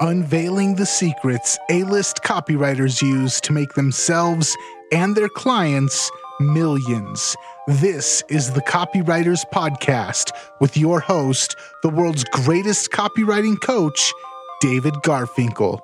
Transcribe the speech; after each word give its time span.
unveiling 0.00 0.76
the 0.76 0.86
secrets 0.86 1.58
A 1.70 1.82
list 1.84 2.22
copywriters 2.22 3.02
use 3.02 3.40
to 3.40 3.52
make 3.52 3.74
themselves 3.74 4.56
and 4.92 5.16
their 5.16 5.28
clients 5.28 6.10
millions. 6.40 7.34
This 7.66 8.22
is 8.28 8.52
the 8.52 8.62
Copywriters 8.62 9.44
Podcast 9.52 10.30
with 10.60 10.76
your 10.76 11.00
host, 11.00 11.56
the 11.82 11.88
world's 11.88 12.24
greatest 12.24 12.90
copywriting 12.90 13.60
coach, 13.60 14.12
David 14.60 14.94
Garfinkel. 15.04 15.80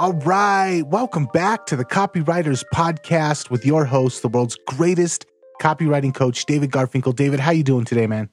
All 0.00 0.14
right, 0.14 0.82
welcome 0.84 1.26
back 1.32 1.66
to 1.66 1.76
the 1.76 1.84
Copywriters 1.84 2.64
Podcast 2.74 3.50
with 3.50 3.64
your 3.64 3.84
host, 3.84 4.22
the 4.22 4.28
world's 4.28 4.58
greatest 4.66 5.26
copywriting 5.62 6.12
coach, 6.12 6.44
David 6.46 6.72
Garfinkel. 6.72 7.14
David, 7.14 7.38
how 7.38 7.52
you 7.52 7.62
doing 7.62 7.84
today, 7.84 8.08
man? 8.08 8.28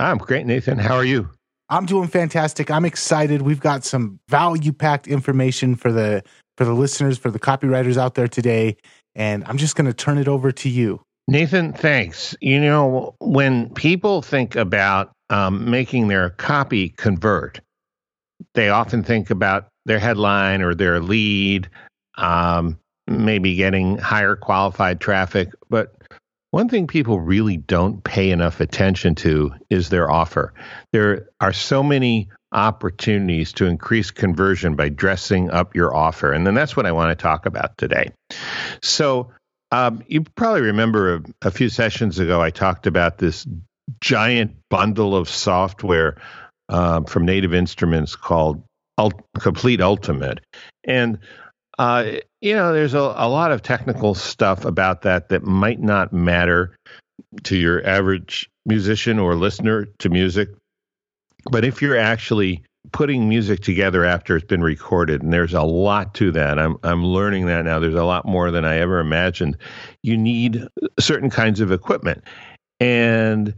I'm 0.00 0.18
great, 0.18 0.44
Nathan. 0.44 0.78
How 0.78 0.96
are 0.96 1.04
you? 1.04 1.30
I'm 1.68 1.86
doing 1.86 2.08
fantastic. 2.08 2.70
I'm 2.70 2.84
excited. 2.84 3.42
We've 3.42 3.60
got 3.60 3.84
some 3.84 4.20
value 4.28 4.72
packed 4.72 5.08
information 5.08 5.74
for 5.74 5.92
the 5.92 6.22
for 6.56 6.64
the 6.64 6.72
listeners, 6.72 7.18
for 7.18 7.30
the 7.30 7.38
copywriters 7.38 7.96
out 7.96 8.14
there 8.14 8.28
today, 8.28 8.76
and 9.14 9.44
I'm 9.46 9.58
just 9.58 9.76
going 9.76 9.86
to 9.86 9.92
turn 9.92 10.18
it 10.18 10.28
over 10.28 10.52
to 10.52 10.68
you. 10.68 11.02
Nathan, 11.28 11.72
thanks. 11.72 12.36
You 12.40 12.60
know, 12.60 13.14
when 13.18 13.70
people 13.74 14.22
think 14.22 14.54
about 14.54 15.10
um, 15.28 15.68
making 15.68 16.08
their 16.08 16.30
copy 16.30 16.90
convert, 16.90 17.60
they 18.54 18.68
often 18.68 19.02
think 19.02 19.30
about 19.30 19.68
their 19.86 19.98
headline 19.98 20.62
or 20.62 20.74
their 20.74 21.00
lead, 21.00 21.68
um, 22.16 22.78
maybe 23.06 23.56
getting 23.56 23.98
higher 23.98 24.36
qualified 24.36 25.00
traffic. 25.00 25.52
One 26.50 26.68
thing 26.68 26.86
people 26.86 27.20
really 27.20 27.56
don't 27.56 28.02
pay 28.04 28.30
enough 28.30 28.60
attention 28.60 29.14
to 29.16 29.52
is 29.68 29.88
their 29.88 30.10
offer. 30.10 30.54
There 30.92 31.28
are 31.40 31.52
so 31.52 31.82
many 31.82 32.28
opportunities 32.52 33.52
to 33.54 33.66
increase 33.66 34.10
conversion 34.10 34.76
by 34.76 34.88
dressing 34.88 35.50
up 35.50 35.74
your 35.74 35.94
offer. 35.94 36.32
And 36.32 36.46
then 36.46 36.54
that's 36.54 36.76
what 36.76 36.86
I 36.86 36.92
want 36.92 37.10
to 37.10 37.22
talk 37.22 37.46
about 37.46 37.76
today. 37.76 38.10
So, 38.82 39.30
um, 39.72 40.02
you 40.06 40.22
probably 40.22 40.62
remember 40.62 41.16
a, 41.16 41.22
a, 41.42 41.50
few 41.50 41.68
sessions 41.68 42.20
ago, 42.20 42.40
I 42.40 42.50
talked 42.50 42.86
about 42.86 43.18
this 43.18 43.46
giant 44.00 44.54
bundle 44.70 45.16
of 45.16 45.28
software 45.28 46.20
uh, 46.68 47.02
from 47.02 47.24
Native 47.24 47.52
Instruments 47.52 48.14
called 48.14 48.62
Komplete 49.38 49.80
Ultimate. 49.80 50.40
And 50.84 51.18
uh, 51.78 52.04
you 52.40 52.54
know, 52.54 52.72
there's 52.72 52.94
a, 52.94 52.98
a 52.98 53.28
lot 53.28 53.52
of 53.52 53.62
technical 53.62 54.14
stuff 54.14 54.64
about 54.64 55.02
that 55.02 55.28
that 55.28 55.42
might 55.42 55.80
not 55.80 56.12
matter 56.12 56.76
to 57.44 57.56
your 57.56 57.86
average 57.86 58.48
musician 58.64 59.18
or 59.18 59.34
listener 59.34 59.86
to 59.98 60.08
music. 60.08 60.48
But 61.50 61.64
if 61.64 61.80
you're 61.80 61.98
actually 61.98 62.62
putting 62.92 63.28
music 63.28 63.60
together 63.60 64.04
after 64.04 64.36
it's 64.36 64.46
been 64.46 64.62
recorded, 64.62 65.22
and 65.22 65.32
there's 65.32 65.54
a 65.54 65.62
lot 65.62 66.14
to 66.14 66.30
that. 66.32 66.58
I'm 66.58 66.76
I'm 66.82 67.04
learning 67.04 67.46
that 67.46 67.64
now. 67.64 67.78
There's 67.78 67.94
a 67.94 68.04
lot 68.04 68.26
more 68.26 68.50
than 68.50 68.64
I 68.64 68.78
ever 68.78 68.98
imagined. 68.98 69.56
You 70.02 70.16
need 70.16 70.66
certain 70.98 71.30
kinds 71.30 71.60
of 71.60 71.72
equipment. 71.72 72.24
And 72.80 73.54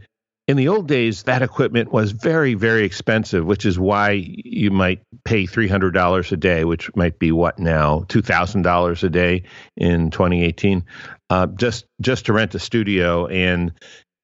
in 0.49 0.57
the 0.57 0.69
old 0.69 0.87
days, 0.87 1.21
that 1.23 1.43
equipment 1.43 1.91
was 1.91 2.11
very, 2.11 2.55
very 2.55 2.83
expensive, 2.83 3.45
which 3.45 3.67
is 3.67 3.77
why 3.77 4.13
you 4.13 4.71
might 4.71 4.99
pay 5.23 5.43
$300 5.45 6.31
a 6.31 6.37
day, 6.37 6.65
which 6.65 6.89
might 6.95 7.19
be 7.19 7.31
what 7.31 7.59
now, 7.59 7.99
$2,000 8.07 9.03
a 9.03 9.09
day 9.09 9.43
in 9.77 10.09
2018, 10.09 10.83
uh, 11.29 11.45
just 11.45 11.85
just 12.01 12.25
to 12.25 12.33
rent 12.33 12.55
a 12.55 12.59
studio 12.59 13.27
and 13.27 13.73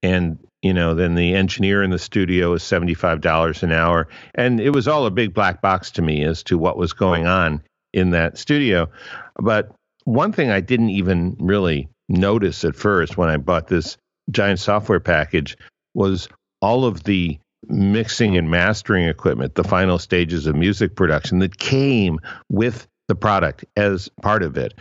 and 0.02 0.40
you 0.64 0.74
know 0.74 0.96
then 0.96 1.14
the 1.14 1.36
engineer 1.36 1.84
in 1.84 1.92
the 1.92 2.00
studio 2.00 2.54
is 2.54 2.64
$75 2.64 3.62
an 3.62 3.72
hour. 3.72 4.08
And 4.34 4.60
it 4.60 4.72
was 4.72 4.88
all 4.88 5.06
a 5.06 5.12
big 5.12 5.32
black 5.32 5.62
box 5.62 5.92
to 5.92 6.02
me 6.02 6.24
as 6.24 6.42
to 6.46 6.58
what 6.58 6.76
was 6.76 6.94
going 6.94 7.28
on 7.28 7.62
in 7.94 8.10
that 8.12 8.40
studio. 8.40 8.90
But 9.36 9.76
one 10.06 10.32
thing 10.32 10.50
i 10.50 10.60
didn't 10.60 10.90
even 10.90 11.36
really 11.40 11.88
notice 12.10 12.64
at 12.64 12.76
first 12.76 13.18
when 13.18 13.28
i 13.28 13.38
bought 13.38 13.68
this 13.68 13.98
giant 14.32 14.60
software 14.60 15.00
package 15.00 15.58
was 15.96 16.30
all 16.62 16.86
of 16.86 17.04
the 17.04 17.40
mixing 17.68 18.38
and 18.38 18.50
mastering 18.50 19.08
equipment, 19.08 19.56
the 19.56 19.64
final 19.64 19.98
stages 19.98 20.46
of 20.46 20.56
music 20.56 20.96
production 20.96 21.40
that 21.40 21.58
came 21.58 22.20
with 22.50 22.88
the 23.08 23.16
product 23.16 23.66
as 23.76 24.10
part 24.22 24.44
of 24.44 24.58
it. 24.58 24.74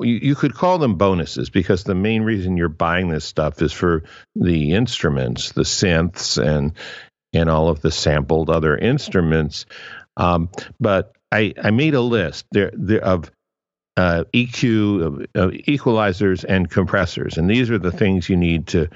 You, 0.00 0.14
you, 0.14 0.34
could 0.34 0.54
call 0.54 0.78
them 0.78 0.96
bonuses 0.96 1.50
because 1.50 1.84
the 1.84 1.94
main 1.94 2.22
reason 2.22 2.56
you're 2.56 2.68
buying 2.68 3.08
this 3.08 3.24
stuff 3.24 3.60
is 3.62 3.72
for 3.72 4.04
the 4.36 4.72
instruments, 4.72 5.52
the 5.52 5.62
synths, 5.62 6.42
and 6.42 6.72
and 7.32 7.48
all 7.48 7.68
of 7.68 7.80
the 7.80 7.90
sampled 7.90 8.50
other 8.50 8.76
instruments. 8.76 9.66
Um, 10.16 10.50
but 10.80 11.14
I, 11.32 11.54
I 11.62 11.70
made 11.70 11.94
a 11.94 12.00
list 12.00 12.44
there, 12.50 12.72
there 12.74 13.04
of 13.04 13.30
uh, 13.96 14.24
EQ, 14.34 15.26
equalizers, 15.34 16.44
and 16.44 16.68
compressors, 16.68 17.38
and 17.38 17.48
these 17.48 17.70
are 17.70 17.78
the 17.78 17.92
things 17.92 18.28
you 18.28 18.36
need 18.36 18.68
to 18.68 18.88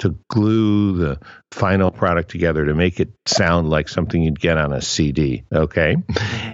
to 0.00 0.18
glue 0.28 0.96
the 0.96 1.18
final 1.52 1.90
product 1.90 2.30
together 2.30 2.64
to 2.66 2.74
make 2.74 3.00
it 3.00 3.12
sound 3.26 3.70
like 3.70 3.88
something 3.88 4.22
you'd 4.22 4.40
get 4.40 4.58
on 4.58 4.72
a 4.72 4.82
CD. 4.82 5.44
Okay. 5.52 5.96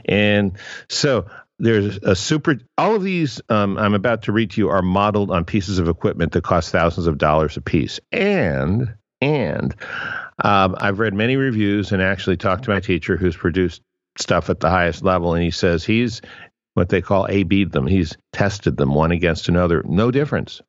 And 0.08 0.56
so 0.88 1.26
there's 1.58 1.96
a 1.96 2.14
super, 2.14 2.58
all 2.78 2.94
of 2.94 3.02
these 3.02 3.40
um, 3.48 3.76
I'm 3.76 3.94
about 3.94 4.22
to 4.22 4.32
read 4.32 4.52
to 4.52 4.60
you 4.60 4.68
are 4.68 4.82
modeled 4.82 5.32
on 5.32 5.44
pieces 5.44 5.80
of 5.80 5.88
equipment 5.88 6.30
that 6.32 6.44
cost 6.44 6.70
thousands 6.70 7.08
of 7.08 7.18
dollars 7.18 7.56
a 7.56 7.60
piece. 7.60 7.98
And, 8.12 8.94
and, 9.20 9.74
um, 10.42 10.76
I've 10.78 11.00
read 11.00 11.14
many 11.14 11.36
reviews 11.36 11.90
and 11.90 12.00
actually 12.00 12.36
talked 12.36 12.64
to 12.64 12.70
my 12.70 12.78
teacher 12.78 13.16
who's 13.16 13.36
produced 13.36 13.82
stuff 14.18 14.50
at 14.50 14.60
the 14.60 14.70
highest 14.70 15.02
level, 15.02 15.34
and 15.34 15.42
he 15.42 15.50
says 15.50 15.84
he's 15.84 16.20
what 16.74 16.88
they 16.88 17.00
call 17.00 17.26
A 17.28 17.42
B'd 17.42 17.72
them. 17.72 17.86
He's 17.86 18.16
tested 18.32 18.76
them 18.76 18.94
one 18.94 19.12
against 19.12 19.48
another. 19.48 19.82
No 19.86 20.10
difference 20.10 20.60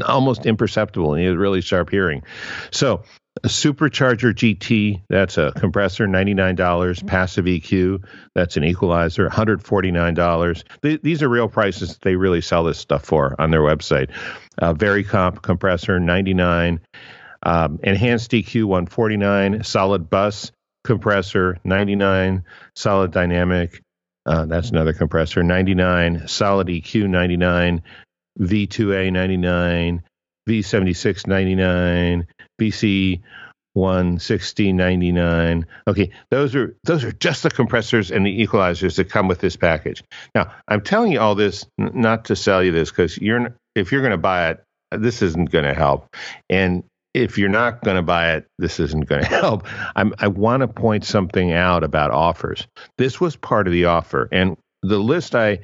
almost 0.00 0.46
imperceptible, 0.46 1.12
and 1.12 1.20
he 1.20 1.26
has 1.26 1.36
really 1.36 1.60
sharp 1.60 1.90
hearing. 1.90 2.22
So 2.70 3.02
a 3.44 3.48
supercharger 3.48 4.32
GT, 4.32 5.02
that's 5.08 5.38
a 5.38 5.52
compressor, 5.56 6.06
$99. 6.06 7.06
Passive 7.06 7.46
EQ, 7.46 8.04
that's 8.34 8.56
an 8.56 8.64
equalizer, 8.64 9.28
$149. 9.28 10.64
Th- 10.82 11.02
these 11.02 11.22
are 11.22 11.28
real 11.28 11.48
prices 11.48 11.98
they 12.02 12.16
really 12.16 12.40
sell 12.40 12.64
this 12.64 12.78
stuff 12.78 13.04
for 13.04 13.34
on 13.38 13.50
their 13.50 13.62
website. 13.62 14.10
Uh, 14.60 14.74
Comp 15.02 15.42
compressor, 15.42 15.98
99 15.98 16.80
um, 17.44 17.80
Enhanced 17.82 18.30
EQ, 18.30 18.64
149 18.64 19.64
Solid 19.64 20.10
bus 20.10 20.52
compressor, 20.84 21.58
99 21.64 22.44
Solid 22.76 23.12
dynamic, 23.12 23.82
uh, 24.26 24.44
that's 24.46 24.70
another 24.70 24.92
compressor, 24.92 25.42
99 25.42 26.28
Solid 26.28 26.68
EQ, 26.68 27.08
99 27.08 27.82
V2A 28.40 29.12
99, 29.12 30.02
V76 30.48 31.26
99, 31.26 32.26
VC 32.60 33.20
160 33.74 34.72
99. 34.72 35.66
Okay, 35.86 36.10
those 36.30 36.54
are 36.54 36.76
those 36.84 37.04
are 37.04 37.12
just 37.12 37.42
the 37.42 37.50
compressors 37.50 38.10
and 38.10 38.26
the 38.26 38.46
equalizers 38.46 38.96
that 38.96 39.08
come 39.08 39.28
with 39.28 39.40
this 39.40 39.56
package. 39.56 40.02
Now, 40.34 40.52
I'm 40.68 40.82
telling 40.82 41.12
you 41.12 41.20
all 41.20 41.34
this 41.34 41.66
n- 41.80 41.92
not 41.94 42.26
to 42.26 42.36
sell 42.36 42.62
you 42.62 42.72
this 42.72 42.90
because 42.90 43.16
you're 43.18 43.54
if 43.74 43.90
you're 43.90 44.02
going 44.02 44.12
to 44.12 44.18
buy 44.18 44.50
it, 44.50 44.62
this 44.90 45.22
isn't 45.22 45.50
going 45.50 45.64
to 45.64 45.74
help. 45.74 46.14
And 46.50 46.84
if 47.14 47.38
you're 47.38 47.48
not 47.48 47.82
going 47.82 47.96
to 47.96 48.02
buy 48.02 48.34
it, 48.34 48.46
this 48.58 48.78
isn't 48.80 49.06
going 49.06 49.22
to 49.22 49.28
help. 49.28 49.66
I'm, 49.96 50.14
I 50.18 50.28
want 50.28 50.60
to 50.60 50.68
point 50.68 51.04
something 51.04 51.52
out 51.52 51.84
about 51.84 52.10
offers. 52.10 52.66
This 52.98 53.20
was 53.20 53.36
part 53.36 53.66
of 53.66 53.72
the 53.72 53.86
offer, 53.86 54.28
and 54.32 54.56
the 54.82 54.98
list 54.98 55.34
I 55.34 55.60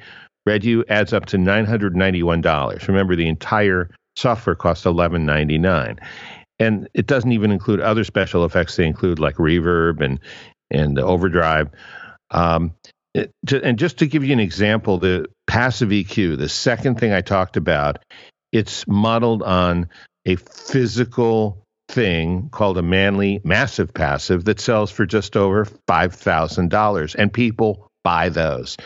read 0.49 0.65
you 0.65 0.83
adds 0.89 1.13
up 1.13 1.27
to 1.27 1.37
$991. 1.37 2.87
Remember, 2.87 3.15
the 3.15 3.27
entire 3.27 3.91
software 4.15 4.55
costs 4.55 4.85
$11.99. 4.85 5.99
And 6.57 6.89
it 6.95 7.05
doesn't 7.05 7.31
even 7.31 7.51
include 7.51 7.79
other 7.79 8.03
special 8.03 8.43
effects. 8.45 8.75
They 8.75 8.85
include 8.85 9.19
like 9.19 9.35
reverb 9.35 10.01
and 10.01 10.19
and 10.71 10.99
overdrive. 10.99 11.69
Um, 12.31 12.73
it, 13.13 13.31
to, 13.47 13.63
and 13.63 13.79
just 13.79 13.99
to 13.99 14.07
give 14.07 14.23
you 14.23 14.33
an 14.33 14.39
example, 14.39 14.97
the 14.97 15.27
passive 15.47 15.89
EQ, 15.89 16.37
the 16.37 16.49
second 16.49 16.99
thing 16.99 17.13
I 17.13 17.21
talked 17.21 17.57
about, 17.57 18.03
it's 18.51 18.87
modeled 18.87 19.41
on 19.43 19.89
a 20.25 20.35
physical 20.35 21.63
thing 21.87 22.49
called 22.49 22.77
a 22.77 22.83
Manley 22.83 23.41
massive 23.43 23.93
passive 23.93 24.45
that 24.45 24.59
sells 24.59 24.91
for 24.91 25.05
just 25.05 25.35
over 25.35 25.65
$5,000 25.65 27.15
and 27.15 27.33
people 27.33 27.89
buy 28.03 28.29
those. 28.29 28.77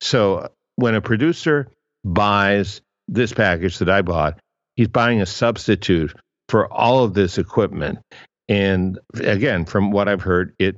So 0.00 0.50
when 0.78 0.94
a 0.94 1.00
producer 1.00 1.72
buys 2.04 2.82
this 3.08 3.32
package 3.32 3.78
that 3.78 3.90
I 3.90 4.02
bought, 4.02 4.38
he's 4.76 4.86
buying 4.86 5.20
a 5.20 5.26
substitute 5.26 6.14
for 6.48 6.72
all 6.72 7.02
of 7.02 7.14
this 7.14 7.36
equipment. 7.36 7.98
And 8.48 9.00
again, 9.14 9.64
from 9.64 9.90
what 9.90 10.08
I've 10.08 10.22
heard, 10.22 10.54
it 10.60 10.76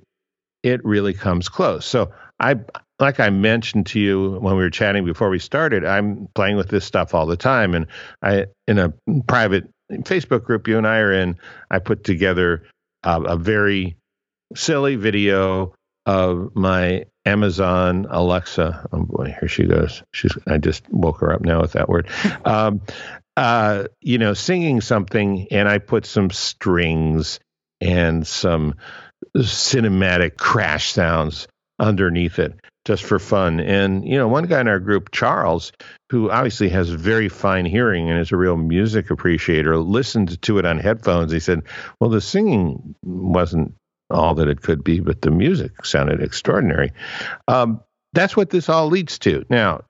it 0.62 0.82
really 0.84 1.12
comes 1.12 1.50
close. 1.50 1.84
So 1.84 2.12
I 2.38 2.60
like 2.98 3.20
I 3.20 3.28
mentioned 3.28 3.86
to 3.88 4.00
you 4.00 4.38
when 4.40 4.56
we 4.56 4.62
were 4.62 4.70
chatting 4.70 5.04
before 5.04 5.28
we 5.28 5.38
started, 5.38 5.84
I'm 5.84 6.28
playing 6.34 6.56
with 6.56 6.68
this 6.68 6.86
stuff 6.86 7.14
all 7.14 7.26
the 7.26 7.36
time. 7.36 7.74
And 7.74 7.86
I 8.22 8.46
in 8.66 8.78
a 8.78 8.94
private 9.28 9.68
Facebook 9.92 10.44
group 10.44 10.66
you 10.66 10.78
and 10.78 10.86
I 10.86 10.96
are 10.98 11.12
in, 11.12 11.36
I 11.70 11.78
put 11.78 12.04
together 12.04 12.62
a 13.04 13.36
very 13.36 13.96
silly 14.54 14.96
video 14.96 15.74
of 16.06 16.56
my 16.56 17.04
Amazon 17.26 18.06
Alexa. 18.08 18.88
Oh 18.92 19.04
boy, 19.04 19.34
here 19.38 19.48
she 19.48 19.64
goes. 19.64 20.02
She's. 20.12 20.36
I 20.46 20.58
just 20.58 20.84
woke 20.90 21.20
her 21.20 21.32
up 21.32 21.42
now 21.42 21.60
with 21.60 21.72
that 21.72 21.88
word. 21.88 22.08
Um, 22.44 22.82
uh, 23.36 23.84
you 24.00 24.18
know, 24.18 24.34
singing 24.34 24.80
something, 24.80 25.46
and 25.50 25.68
I 25.68 25.78
put 25.78 26.04
some 26.04 26.30
strings 26.30 27.40
and 27.80 28.26
some 28.26 28.74
cinematic 29.36 30.36
crash 30.36 30.92
sounds 30.92 31.48
underneath 31.78 32.38
it 32.38 32.54
just 32.84 33.04
for 33.04 33.18
fun. 33.18 33.60
And, 33.60 34.06
you 34.06 34.16
know, 34.16 34.28
one 34.28 34.44
guy 34.44 34.60
in 34.60 34.68
our 34.68 34.80
group, 34.80 35.10
Charles, 35.10 35.72
who 36.10 36.30
obviously 36.30 36.68
has 36.70 36.88
very 36.88 37.28
fine 37.28 37.66
hearing 37.66 38.10
and 38.10 38.18
is 38.18 38.32
a 38.32 38.36
real 38.36 38.56
music 38.56 39.10
appreciator, 39.10 39.76
listened 39.78 40.40
to 40.42 40.58
it 40.58 40.64
on 40.64 40.78
headphones. 40.78 41.32
He 41.32 41.40
said, 41.40 41.62
well, 42.00 42.10
the 42.10 42.20
singing 42.20 42.94
wasn't 43.02 43.74
all 44.10 44.34
that 44.34 44.48
it 44.48 44.62
could 44.62 44.82
be, 44.82 45.00
but 45.00 45.22
the 45.22 45.30
music 45.30 45.84
sounded 45.84 46.22
extraordinary. 46.22 46.92
Um, 47.48 47.80
that's 48.12 48.36
what 48.36 48.50
this 48.50 48.68
all 48.68 48.88
leads 48.88 49.18
to. 49.20 49.44
Now, 49.50 49.82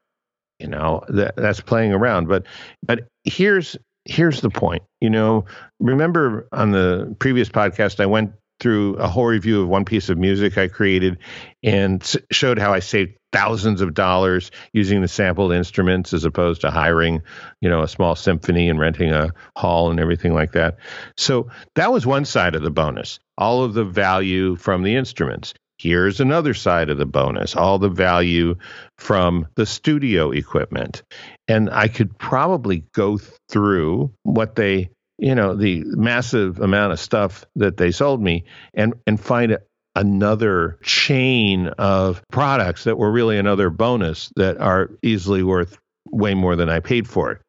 you 0.59 0.69
know, 0.69 1.03
that, 1.09 1.37
that's 1.37 1.61
playing 1.61 1.93
around, 1.93 2.29
but 2.29 2.45
but 2.83 3.09
here's 3.25 3.77
here's 4.05 4.41
the 4.41 4.51
point. 4.51 4.83
You 5.01 5.11
know, 5.11 5.45
remember 5.79 6.49
on 6.53 6.71
the 6.71 7.15
previous 7.19 7.49
podcast, 7.49 8.01
I 8.01 8.07
went 8.07 8.33
through 8.61 8.95
a 8.97 9.09
whole 9.09 9.27
review 9.27 9.63
of 9.63 9.69
one 9.69 9.85
piece 9.85 10.09
of 10.09 10.19
music 10.19 10.57
I 10.59 10.69
created 10.69 11.19
and 11.63 12.03
showed 12.31 12.59
how 12.59 12.73
I 12.73 12.81
saved 12.81 13.15
thousands 13.33 13.81
of 13.81 13.95
dollars 13.95 14.51
using 14.73 15.01
the 15.01 15.09
sampled 15.09 15.53
instruments 15.53 16.13
as 16.13 16.25
opposed 16.25 16.61
to 16.61 16.71
hiring, 16.71 17.23
you 17.61 17.69
know, 17.69 17.83
a 17.83 17.89
small 17.89 18.15
symphony 18.15 18.69
and 18.69 18.79
renting 18.79 19.13
a 19.13 19.31
hall 19.57 19.91
and 19.91 19.99
everything 19.99 20.35
like 20.35 20.53
that. 20.53 20.77
So 21.17 21.49
that 21.75 21.93
was 21.93 22.07
one 22.07 22.25
side 22.25 22.55
of 22.55 22.63
the 22.63 22.71
bonus, 22.71 23.19
all 23.39 23.65
of 23.65 23.75
the 23.75 23.85
value 23.85 24.57
from 24.57 24.83
the 24.83 24.97
instruments. 24.97 25.55
Here's 25.79 26.21
another 26.21 26.53
side 26.53 26.91
of 26.91 26.99
the 26.99 27.07
bonus, 27.07 27.57
all 27.57 27.79
the 27.79 27.89
value 27.89 28.57
from 28.99 29.47
the 29.55 29.65
studio 29.65 30.31
equipment. 30.31 31.03
And 31.49 31.71
I 31.71 31.89
could 31.89 32.19
probably 32.19 32.85
go 32.93 33.19
through 33.49 34.13
what 34.23 34.57
they 34.57 34.91
you 35.21 35.35
know 35.35 35.55
the 35.55 35.85
massive 35.85 36.61
amount 36.61 36.93
of 36.93 36.99
stuff 36.99 37.45
that 37.57 37.77
they 37.77 37.93
sold 37.93 38.21
me 38.21 38.45
and 38.75 38.95
and 39.07 39.21
find 39.21 39.59
another 39.95 40.79
chain 40.83 41.69
of 41.79 42.23
products 42.33 42.85
that 42.85 42.97
were 42.97 43.11
really 43.11 43.39
another 43.39 43.71
bonus 43.71 44.33
that 44.37 44.59
are 44.59 44.91
easily 45.03 45.43
worth 45.43 45.79
way 46.11 46.35
more 46.35 46.57
than 46.57 46.69
I 46.69 46.81
paid 46.81 47.09
for 47.09 47.33
it. 47.33 47.43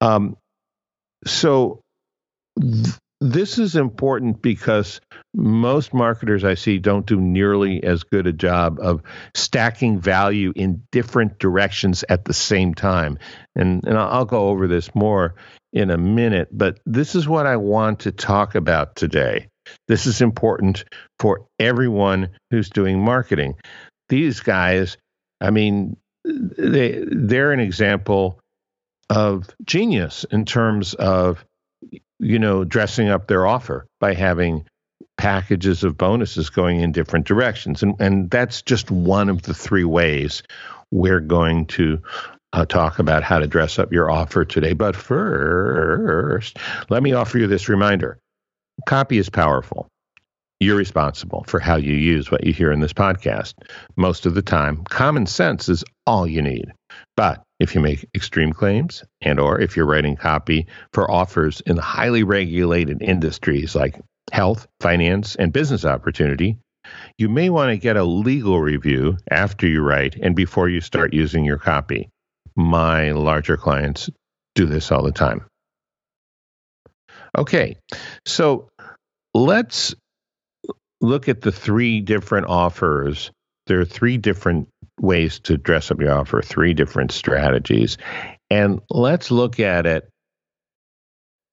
Um, 0.00 0.36
so 1.26 1.80
th- 2.60 2.94
this 3.20 3.58
is 3.58 3.76
important 3.76 4.42
because 4.42 5.00
most 5.34 5.94
marketers 5.94 6.44
I 6.44 6.54
see 6.54 6.78
don't 6.78 7.06
do 7.06 7.20
nearly 7.20 7.82
as 7.82 8.02
good 8.02 8.26
a 8.26 8.32
job 8.32 8.78
of 8.80 9.02
stacking 9.34 9.98
value 10.00 10.52
in 10.54 10.82
different 10.90 11.38
directions 11.38 12.04
at 12.08 12.24
the 12.24 12.34
same 12.34 12.74
time. 12.74 13.18
And, 13.54 13.86
and 13.86 13.96
I'll 13.96 14.24
go 14.24 14.48
over 14.48 14.66
this 14.66 14.94
more 14.94 15.36
in 15.72 15.90
a 15.90 15.98
minute, 15.98 16.48
but 16.52 16.78
this 16.84 17.14
is 17.14 17.26
what 17.26 17.46
I 17.46 17.56
want 17.56 18.00
to 18.00 18.12
talk 18.12 18.54
about 18.54 18.94
today. 18.96 19.48
This 19.88 20.06
is 20.06 20.20
important 20.20 20.84
for 21.18 21.46
everyone 21.58 22.30
who's 22.50 22.68
doing 22.68 23.02
marketing. 23.02 23.54
These 24.08 24.40
guys, 24.40 24.96
I 25.40 25.50
mean, 25.50 25.96
they 26.24 27.04
they're 27.06 27.52
an 27.52 27.60
example 27.60 28.40
of 29.10 29.48
genius 29.64 30.24
in 30.30 30.44
terms 30.44 30.94
of 30.94 31.44
you 32.18 32.38
know 32.38 32.64
dressing 32.64 33.08
up 33.08 33.26
their 33.26 33.46
offer 33.46 33.86
by 34.00 34.14
having 34.14 34.66
packages 35.16 35.84
of 35.84 35.98
bonuses 35.98 36.50
going 36.50 36.80
in 36.80 36.92
different 36.92 37.26
directions 37.26 37.82
and 37.82 37.94
and 38.00 38.30
that's 38.30 38.62
just 38.62 38.90
one 38.90 39.28
of 39.28 39.42
the 39.42 39.52
three 39.52 39.84
ways 39.84 40.42
we're 40.90 41.20
going 41.20 41.66
to 41.66 42.00
uh, 42.52 42.64
talk 42.66 42.98
about 42.98 43.22
how 43.22 43.38
to 43.38 43.46
dress 43.46 43.78
up 43.78 43.92
your 43.92 44.10
offer 44.10 44.44
today. 44.44 44.72
But 44.72 44.96
first, 44.96 46.58
let 46.90 47.02
me 47.02 47.12
offer 47.12 47.38
you 47.38 47.46
this 47.46 47.68
reminder 47.68 48.18
copy 48.86 49.18
is 49.18 49.28
powerful. 49.28 49.86
You're 50.60 50.76
responsible 50.76 51.44
for 51.48 51.58
how 51.58 51.76
you 51.76 51.94
use 51.94 52.30
what 52.30 52.44
you 52.44 52.52
hear 52.52 52.70
in 52.70 52.80
this 52.80 52.92
podcast. 52.92 53.54
Most 53.96 54.26
of 54.26 54.34
the 54.34 54.42
time, 54.42 54.84
common 54.84 55.26
sense 55.26 55.68
is 55.68 55.82
all 56.06 56.26
you 56.26 56.40
need. 56.40 56.72
But 57.16 57.42
if 57.58 57.74
you 57.74 57.80
make 57.80 58.08
extreme 58.14 58.52
claims 58.52 59.02
and 59.20 59.40
or 59.40 59.60
if 59.60 59.76
you're 59.76 59.86
writing 59.86 60.14
copy 60.14 60.66
for 60.92 61.10
offers 61.10 61.60
in 61.62 61.76
highly 61.78 62.22
regulated 62.22 63.02
industries 63.02 63.74
like 63.74 64.00
health, 64.30 64.68
finance, 64.80 65.34
and 65.34 65.52
business 65.52 65.84
opportunity, 65.84 66.58
you 67.18 67.28
may 67.28 67.50
want 67.50 67.70
to 67.70 67.76
get 67.76 67.96
a 67.96 68.04
legal 68.04 68.60
review 68.60 69.16
after 69.30 69.66
you 69.66 69.82
write 69.82 70.14
and 70.16 70.36
before 70.36 70.68
you 70.68 70.80
start 70.80 71.12
using 71.12 71.44
your 71.44 71.58
copy 71.58 72.08
my 72.56 73.12
larger 73.12 73.56
clients 73.56 74.10
do 74.54 74.66
this 74.66 74.92
all 74.92 75.02
the 75.02 75.12
time. 75.12 75.44
Okay, 77.36 77.76
so 78.26 78.68
let's 79.32 79.94
look 81.00 81.28
at 81.28 81.40
the 81.40 81.52
three 81.52 82.00
different 82.00 82.46
offers. 82.46 83.30
There 83.66 83.80
are 83.80 83.86
three 83.86 84.18
different 84.18 84.68
ways 85.00 85.40
to 85.40 85.56
dress 85.56 85.90
up 85.90 86.00
your 86.00 86.12
offer, 86.12 86.42
three 86.42 86.74
different 86.74 87.12
strategies. 87.12 87.96
And 88.50 88.80
let's 88.90 89.30
look 89.30 89.60
at 89.60 89.86
it 89.86 90.08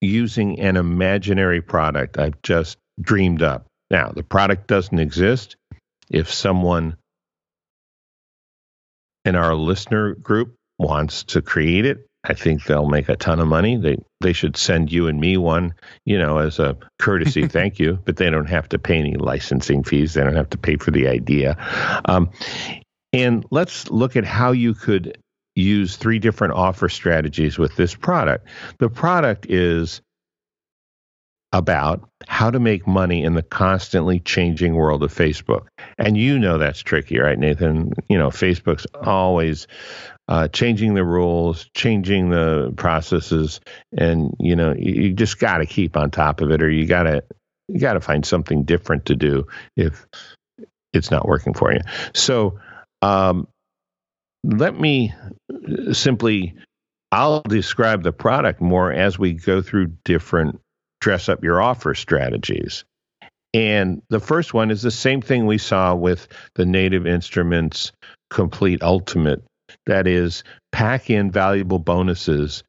using 0.02 0.60
an 0.60 0.75
imaginary 0.78 1.62
product 1.62 2.18
I've 2.18 2.42
just 2.42 2.78
dreamed 3.00 3.42
up. 3.42 3.66
Now, 3.90 4.12
the 4.12 4.24
product 4.24 4.68
doesn't 4.68 5.00
exist. 5.00 5.56
If 6.10 6.31
someone 6.31 6.98
in 9.25 9.36
our 9.36 9.56
listener 9.56 10.16
group 10.16 10.56
wants 10.80 11.24
to 11.26 11.42
create 11.42 11.86
it, 11.86 12.08
I 12.24 12.34
think 12.34 12.64
they'll 12.64 12.90
make 12.90 13.08
a 13.10 13.16
ton 13.16 13.40
of 13.40 13.48
money. 13.48 13.78
They 13.78 13.98
they 14.22 14.34
should 14.34 14.58
send 14.58 14.92
you 14.92 15.08
and 15.08 15.20
me 15.20 15.38
one, 15.38 15.74
you 16.06 16.18
know, 16.18 16.40
as 16.40 16.60
a 16.60 16.78
courtesy 16.98 17.48
thank 17.50 17.80
you, 17.80 18.00
but 18.06 18.18
they 18.18 18.30
don't 18.30 18.50
have 18.50 18.68
to 18.70 18.80
pay 18.80 18.98
any 18.98 19.16
licensing 19.16 19.84
fees. 19.84 20.14
They 20.14 20.24
don't 20.24 20.36
have 20.36 20.50
to 20.50 20.58
pay 20.58 20.78
for 20.78 20.92
the 20.92 21.08
idea. 21.08 21.56
Um, 22.06 22.31
and 23.14 23.46
let's 23.52 23.90
look 23.90 24.16
at 24.16 24.26
how 24.26 24.52
you 24.52 24.74
could 24.74 25.18
use 25.56 25.96
three 25.96 26.20
different 26.20 26.54
offer 26.54 26.90
strategies 26.90 27.58
with 27.58 27.76
this 27.76 27.96
product. 27.96 28.48
The 28.80 28.90
product 28.90 29.48
is 29.50 30.02
about 31.52 32.08
how 32.28 32.52
to 32.52 32.60
make 32.60 32.86
money 32.86 33.24
in 33.24 33.33
the 33.33 33.42
constantly 33.42 34.19
changing 34.19 34.76
world 34.76 35.02
of 35.04 35.14
Facebook. 35.14 35.66
And 35.98 36.16
you 36.16 36.38
know 36.38 36.57
that's 36.57 36.80
tricky, 36.80 37.18
right, 37.18 37.40
Nathan? 37.40 37.94
You 38.07 38.19
know, 38.19 38.30
Facebook's 38.30 38.86
always 39.02 39.68
uh, 40.30 40.48
changing 40.48 40.94
the 40.94 41.04
rules, 41.04 41.68
changing 41.74 42.30
the 42.30 42.71
processes, 42.78 43.59
and 43.98 44.36
you 44.40 44.56
know, 44.56 44.76
you, 44.78 44.94
you 44.94 45.14
just 45.14 45.40
got 45.40 45.57
to 45.57 45.66
keep 45.66 45.98
on 45.98 46.12
top 46.12 46.40
of 46.42 46.52
it, 46.52 46.62
or 46.62 46.69
you 46.69 46.86
got 46.86 47.04
to 47.04 47.24
you 47.68 47.80
got 47.80 47.94
to 47.94 48.02
find 48.02 48.24
something 48.24 48.64
different 48.64 49.06
to 49.06 49.16
do 49.16 49.48
if 49.76 50.06
it's 50.94 51.09
not 51.09 51.28
working 51.28 51.56
for 51.56 51.74
you. 51.74 51.81
So, 52.14 52.59
um, 53.02 53.48
let 54.44 54.80
me 54.80 55.14
simply 55.94 56.56
I'll 57.12 57.42
describe 57.42 58.04
the 58.04 58.12
product 58.12 58.62
more 58.62 58.94
as 58.94 59.18
we 59.18 59.33
go 59.33 59.64
through 59.64 59.94
different 60.06 60.62
dress 61.02 61.28
up 61.28 61.44
your 61.44 61.59
offer 61.59 61.95
strategies. 61.95 62.86
And 63.52 64.04
the 64.09 64.19
first 64.19 64.54
one 64.54 64.69
is 64.69 64.83
the 64.83 64.92
same 64.92 65.21
thing 65.24 65.48
we 65.48 65.57
saw 65.57 65.95
with 65.95 66.28
the 66.54 66.68
Native 66.68 67.07
Instruments 67.07 67.94
Komplete 68.30 68.83
Ultimate. 68.83 69.44
That 69.85 70.07
is, 70.07 70.44
pack 70.71 71.09
in 71.09 71.31
valuable 71.31 71.80
bonuses 71.80 72.64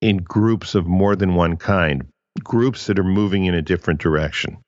in 0.00 0.18
groups 0.18 0.74
of 0.74 0.86
more 0.86 1.16
than 1.16 1.34
one 1.34 1.56
kind, 1.56 2.06
groups 2.42 2.86
that 2.86 2.98
are 2.98 3.04
moving 3.04 3.44
in 3.44 3.54
a 3.54 3.62
different 3.62 4.00
direction. 4.00 4.58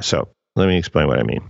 So 0.00 0.28
let 0.56 0.68
me 0.68 0.76
explain 0.76 1.06
what 1.08 1.18
I 1.18 1.24
mean. 1.24 1.48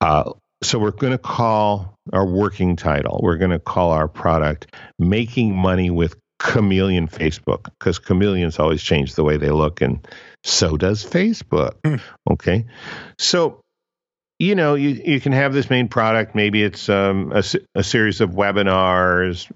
Uh, 0.00 0.32
so 0.62 0.78
we're 0.78 0.90
going 0.90 1.12
to 1.12 1.18
call 1.18 1.94
our 2.12 2.26
working 2.26 2.76
title, 2.76 3.20
we're 3.22 3.36
going 3.36 3.50
to 3.50 3.58
call 3.58 3.90
our 3.90 4.08
product 4.08 4.74
Making 4.98 5.54
Money 5.54 5.90
with 5.90 6.16
chameleon 6.38 7.08
Facebook 7.08 7.64
because 7.78 7.98
chameleons 7.98 8.58
always 8.58 8.82
change 8.82 9.14
the 9.14 9.24
way 9.24 9.36
they 9.36 9.50
look, 9.50 9.80
and 9.80 10.06
so 10.42 10.76
does 10.76 11.04
Facebook. 11.04 11.74
Mm. 11.84 12.00
Okay, 12.30 12.66
so 13.18 13.60
you 14.38 14.54
know 14.54 14.74
you 14.74 15.00
you 15.04 15.20
can 15.20 15.32
have 15.32 15.52
this 15.52 15.70
main 15.70 15.88
product. 15.88 16.34
Maybe 16.34 16.62
it's 16.62 16.88
um, 16.88 17.32
a, 17.32 17.42
a 17.74 17.82
series 17.82 18.20
of 18.20 18.30
webinars. 18.30 19.50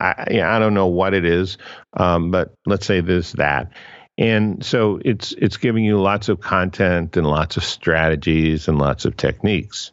I, 0.00 0.40
I 0.42 0.58
don't 0.58 0.74
know 0.74 0.86
what 0.86 1.14
it 1.14 1.24
is, 1.24 1.58
um, 1.94 2.30
but 2.30 2.54
let's 2.66 2.86
say 2.86 3.00
this 3.00 3.32
that. 3.32 3.72
And 4.18 4.64
so 4.64 5.00
it's 5.04 5.32
it's 5.32 5.56
giving 5.56 5.84
you 5.84 6.00
lots 6.00 6.28
of 6.28 6.40
content 6.40 7.16
and 7.16 7.26
lots 7.26 7.56
of 7.56 7.64
strategies 7.64 8.68
and 8.68 8.78
lots 8.78 9.04
of 9.04 9.16
techniques. 9.16 9.92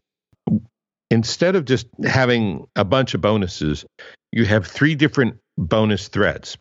Instead 1.09 1.55
of 1.55 1.65
just 1.65 1.87
having 2.03 2.67
a 2.75 2.83
bunch 2.83 3.13
of 3.13 3.21
bonuses, 3.21 3.85
you 4.31 4.45
have 4.45 4.67
three 4.67 4.95
different 4.95 5.37
bonus 5.57 6.09
threads. 6.09 6.57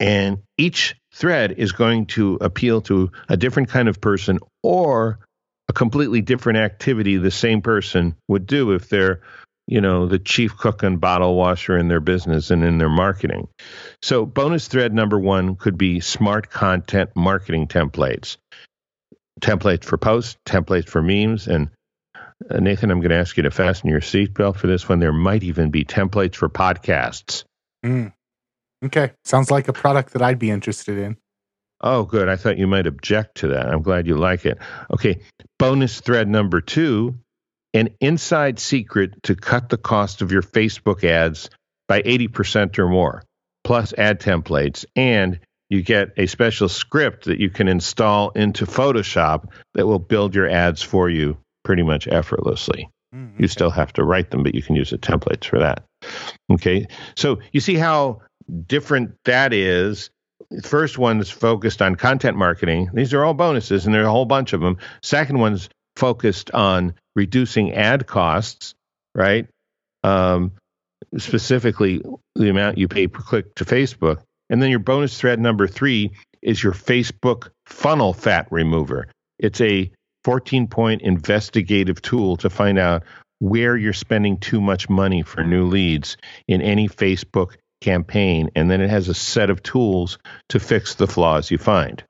And 0.00 0.38
each 0.58 0.96
thread 1.14 1.52
is 1.52 1.72
going 1.72 2.06
to 2.06 2.38
appeal 2.40 2.82
to 2.82 3.12
a 3.28 3.36
different 3.36 3.68
kind 3.68 3.88
of 3.88 4.00
person 4.00 4.40
or 4.62 5.20
a 5.68 5.72
completely 5.72 6.20
different 6.20 6.58
activity 6.58 7.16
the 7.16 7.30
same 7.30 7.60
person 7.60 8.14
would 8.28 8.46
do 8.46 8.72
if 8.72 8.88
they're 8.88 9.20
you 9.66 9.80
know 9.80 10.06
the 10.06 10.18
chief 10.18 10.56
cook 10.56 10.82
and 10.82 11.00
bottle 11.00 11.34
washer 11.34 11.76
in 11.76 11.88
their 11.88 12.00
business 12.00 12.50
and 12.50 12.64
in 12.64 12.78
their 12.78 12.88
marketing 12.88 13.48
so 14.02 14.24
bonus 14.24 14.68
thread 14.68 14.94
number 14.94 15.18
one 15.18 15.56
could 15.56 15.76
be 15.76 16.00
smart 16.00 16.50
content 16.50 17.10
marketing 17.16 17.66
templates 17.66 18.36
templates 19.40 19.84
for 19.84 19.98
posts 19.98 20.36
templates 20.46 20.88
for 20.88 21.02
memes 21.02 21.48
and 21.48 21.68
uh, 22.50 22.58
nathan 22.58 22.90
i'm 22.90 23.00
going 23.00 23.10
to 23.10 23.16
ask 23.16 23.36
you 23.36 23.42
to 23.42 23.50
fasten 23.50 23.90
your 23.90 24.00
seatbelt 24.00 24.56
for 24.56 24.68
this 24.68 24.88
one 24.88 25.00
there 25.00 25.12
might 25.12 25.42
even 25.42 25.70
be 25.70 25.84
templates 25.84 26.36
for 26.36 26.48
podcasts 26.48 27.44
Mm. 27.86 28.12
Okay. 28.84 29.12
Sounds 29.24 29.50
like 29.50 29.68
a 29.68 29.72
product 29.72 30.12
that 30.12 30.22
I'd 30.22 30.38
be 30.38 30.50
interested 30.50 30.98
in. 30.98 31.16
Oh, 31.80 32.04
good. 32.04 32.28
I 32.28 32.36
thought 32.36 32.58
you 32.58 32.66
might 32.66 32.86
object 32.86 33.38
to 33.38 33.48
that. 33.48 33.68
I'm 33.68 33.82
glad 33.82 34.06
you 34.06 34.16
like 34.16 34.46
it. 34.46 34.58
Okay. 34.92 35.20
Bonus 35.58 36.00
thread 36.00 36.28
number 36.28 36.60
two 36.60 37.16
an 37.74 37.90
inside 38.00 38.58
secret 38.58 39.22
to 39.24 39.34
cut 39.34 39.68
the 39.68 39.76
cost 39.76 40.22
of 40.22 40.32
your 40.32 40.40
Facebook 40.40 41.04
ads 41.04 41.50
by 41.88 42.00
80% 42.00 42.78
or 42.78 42.88
more, 42.88 43.22
plus 43.64 43.92
ad 43.98 44.18
templates. 44.18 44.86
And 44.96 45.40
you 45.68 45.82
get 45.82 46.12
a 46.16 46.26
special 46.26 46.70
script 46.70 47.26
that 47.26 47.38
you 47.38 47.50
can 47.50 47.68
install 47.68 48.30
into 48.30 48.64
Photoshop 48.64 49.50
that 49.74 49.86
will 49.86 49.98
build 49.98 50.34
your 50.34 50.48
ads 50.48 50.80
for 50.80 51.10
you 51.10 51.36
pretty 51.64 51.82
much 51.82 52.08
effortlessly. 52.08 52.88
Mm, 53.14 53.38
You 53.38 53.46
still 53.48 53.70
have 53.70 53.92
to 53.94 54.04
write 54.04 54.30
them, 54.30 54.42
but 54.42 54.54
you 54.54 54.62
can 54.62 54.74
use 54.76 54.90
the 54.90 54.98
templates 54.98 55.44
for 55.44 55.58
that. 55.58 55.84
Okay. 56.50 56.86
So 57.16 57.40
you 57.52 57.60
see 57.60 57.74
how 57.74 58.22
different 58.66 59.16
that 59.26 59.52
is. 59.52 60.08
The 60.50 60.62
First 60.62 60.98
one's 60.98 61.30
focused 61.30 61.82
on 61.82 61.96
content 61.96 62.36
marketing. 62.36 62.90
These 62.92 63.14
are 63.14 63.24
all 63.24 63.34
bonuses, 63.34 63.86
and 63.86 63.94
there 63.94 64.02
are 64.02 64.08
a 64.08 64.10
whole 64.10 64.26
bunch 64.26 64.52
of 64.52 64.60
them. 64.60 64.78
Second 65.02 65.38
one's 65.38 65.68
focused 65.96 66.50
on 66.52 66.94
reducing 67.14 67.72
ad 67.72 68.06
costs, 68.06 68.74
right? 69.14 69.48
Um, 70.04 70.52
specifically, 71.18 72.02
the 72.34 72.48
amount 72.48 72.78
you 72.78 72.88
pay 72.88 73.08
per 73.08 73.22
click 73.22 73.54
to 73.56 73.64
Facebook. 73.64 74.22
And 74.48 74.62
then 74.62 74.70
your 74.70 74.78
bonus 74.78 75.18
thread 75.18 75.40
number 75.40 75.66
three 75.66 76.12
is 76.42 76.62
your 76.62 76.72
Facebook 76.72 77.50
funnel 77.66 78.12
fat 78.12 78.46
remover. 78.50 79.08
It's 79.38 79.60
a 79.60 79.90
14 80.24 80.68
point 80.68 81.02
investigative 81.02 82.00
tool 82.02 82.36
to 82.38 82.50
find 82.50 82.78
out 82.78 83.02
where 83.38 83.76
you're 83.76 83.92
spending 83.92 84.38
too 84.38 84.60
much 84.60 84.88
money 84.88 85.22
for 85.22 85.44
new 85.44 85.66
leads 85.66 86.16
in 86.48 86.62
any 86.62 86.88
Facebook 86.88 87.56
campaign. 87.80 88.50
And 88.54 88.70
then 88.70 88.80
it 88.80 88.90
has 88.90 89.08
a 89.08 89.14
set 89.14 89.50
of 89.50 89.62
tools 89.62 90.18
to 90.48 90.60
fix 90.60 90.94
the 90.94 91.06
flaws 91.06 91.50
you 91.50 91.58
find. 91.58 92.02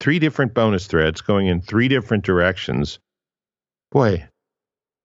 Three 0.00 0.18
different 0.18 0.54
bonus 0.54 0.86
threads 0.86 1.20
going 1.20 1.46
in 1.48 1.60
three 1.60 1.88
different 1.88 2.24
directions. 2.24 2.98
Boy, 3.90 4.26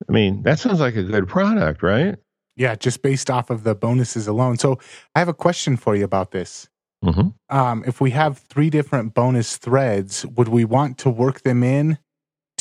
I 0.08 0.12
mean, 0.12 0.44
that 0.44 0.60
sounds 0.60 0.80
like 0.80 0.96
a 0.96 1.04
good 1.04 1.28
product, 1.28 1.82
right? 1.82 2.16
Yeah, 2.56 2.76
just 2.76 3.02
based 3.02 3.30
off 3.30 3.50
of 3.50 3.64
the 3.64 3.76
bonuses 3.76 4.28
alone. 4.28 4.58
So 4.58 4.80
I 5.16 5.20
have 5.20 5.28
a 5.28 5.34
question 5.34 5.78
for 5.78 5.96
you 5.96 6.04
about 6.04 6.32
this. 6.32 6.68
hmm 7.04 7.30
Um, 7.50 7.84
if 7.86 8.02
we 8.02 8.12
have 8.12 8.38
three 8.38 8.70
different 8.70 9.14
bonus 9.14 9.58
threads, 9.58 10.26
would 10.26 10.48
we 10.48 10.66
want 10.66 10.98
to 11.00 11.10
work 11.10 11.42
them 11.42 11.64
in 11.64 12.00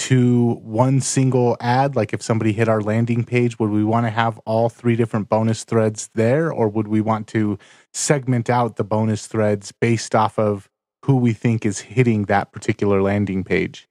to 0.06 0.60
one 0.62 1.00
single 1.00 1.56
ad? 1.58 1.96
Like 1.96 2.12
if 2.12 2.22
somebody 2.22 2.52
hit 2.52 2.68
our 2.68 2.80
landing 2.80 3.24
page, 3.24 3.58
would 3.58 3.70
we 3.70 3.82
want 3.82 4.06
to 4.06 4.10
have 4.10 4.38
all 4.46 4.68
three 4.68 4.94
different 4.94 5.28
bonus 5.28 5.64
threads 5.64 6.10
there? 6.14 6.52
Or 6.52 6.68
would 6.68 6.86
we 6.86 7.00
want 7.00 7.26
to 7.28 7.58
segment 7.92 8.48
out 8.48 8.76
the 8.76 8.84
bonus 8.84 9.26
threads 9.26 9.72
based 9.72 10.14
off 10.14 10.38
of 10.38 10.70
who 11.04 11.16
we 11.16 11.32
think 11.32 11.66
is 11.66 11.80
hitting 11.80 12.26
that 12.26 12.52
particular 12.52 13.02
landing 13.02 13.42
page? 13.42 13.88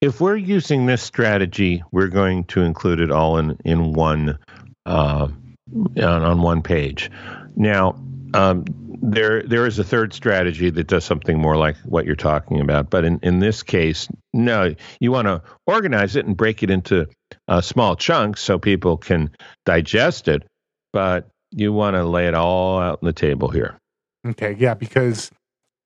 If 0.00 0.18
we're 0.22 0.36
using 0.36 0.86
this 0.86 1.02
strategy, 1.02 1.82
we're 1.92 2.08
going 2.08 2.44
to 2.44 2.62
include 2.62 3.00
it 3.00 3.10
all 3.10 3.36
in 3.36 3.58
in 3.66 3.92
one 3.92 4.38
uh, 4.86 5.28
on, 5.74 5.98
on 5.98 6.40
one 6.40 6.62
page. 6.62 7.10
Now, 7.54 8.00
um, 8.32 8.64
there 9.00 9.42
there 9.42 9.66
is 9.66 9.78
a 9.78 9.84
third 9.84 10.12
strategy 10.12 10.70
that 10.70 10.86
does 10.86 11.04
something 11.04 11.38
more 11.38 11.56
like 11.56 11.76
what 11.84 12.04
you're 12.04 12.16
talking 12.16 12.60
about, 12.60 12.90
but 12.90 13.04
in 13.04 13.18
in 13.22 13.38
this 13.38 13.62
case, 13.62 14.08
no, 14.32 14.74
you 15.00 15.12
want 15.12 15.26
to 15.26 15.42
organize 15.66 16.16
it 16.16 16.26
and 16.26 16.36
break 16.36 16.62
it 16.62 16.70
into 16.70 17.06
uh, 17.48 17.60
small 17.60 17.96
chunks 17.96 18.42
so 18.42 18.58
people 18.58 18.96
can 18.96 19.30
digest 19.64 20.28
it, 20.28 20.44
but 20.92 21.28
you 21.50 21.72
want 21.72 21.94
to 21.94 22.04
lay 22.04 22.26
it 22.26 22.34
all 22.34 22.78
out 22.78 22.98
on 23.02 23.06
the 23.06 23.12
table 23.12 23.48
here. 23.48 23.78
Okay, 24.26 24.56
yeah, 24.58 24.74
because 24.74 25.30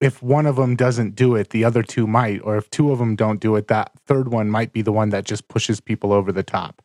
if 0.00 0.23
one 0.23 0.47
of 0.47 0.57
them 0.57 0.75
doesn't 0.75 1.14
do 1.14 1.37
it, 1.37 1.50
the 1.50 1.64
other 1.64 1.83
two 1.83 2.07
might, 2.07 2.40
or 2.42 2.57
if 2.57 2.69
two 2.71 2.90
of 2.90 2.99
them 2.99 3.14
don't 3.14 3.40
do 3.40 3.54
it, 3.57 3.69
that 3.69 3.92
third 4.07 4.28
one 4.33 4.50
might 4.50 4.73
be 4.73 4.83
the 4.83 4.92
one 4.92 5.11
that 5.11 5.25
just 5.25 5.47
pushes 5.49 5.81
people 5.81 6.12
over 6.12 6.33
the 6.33 6.42
top. 6.42 6.83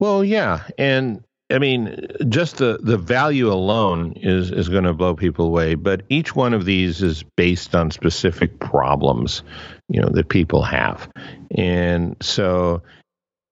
Well, 0.00 0.24
yeah, 0.24 0.64
and 0.76 1.24
I 1.50 1.58
mean, 1.58 2.00
just 2.28 2.56
the 2.56 2.78
the 2.82 2.96
value 2.96 3.52
alone 3.52 4.14
is 4.16 4.50
is 4.50 4.68
going 4.68 4.84
to 4.84 4.94
blow 4.94 5.14
people 5.14 5.46
away. 5.46 5.74
But 5.74 6.02
each 6.08 6.34
one 6.34 6.54
of 6.54 6.64
these 6.64 7.02
is 7.02 7.22
based 7.36 7.74
on 7.74 7.90
specific 7.90 8.58
problems, 8.58 9.42
you 9.88 10.00
know, 10.00 10.08
that 10.08 10.28
people 10.28 10.62
have, 10.62 11.08
and 11.54 12.16
so 12.22 12.82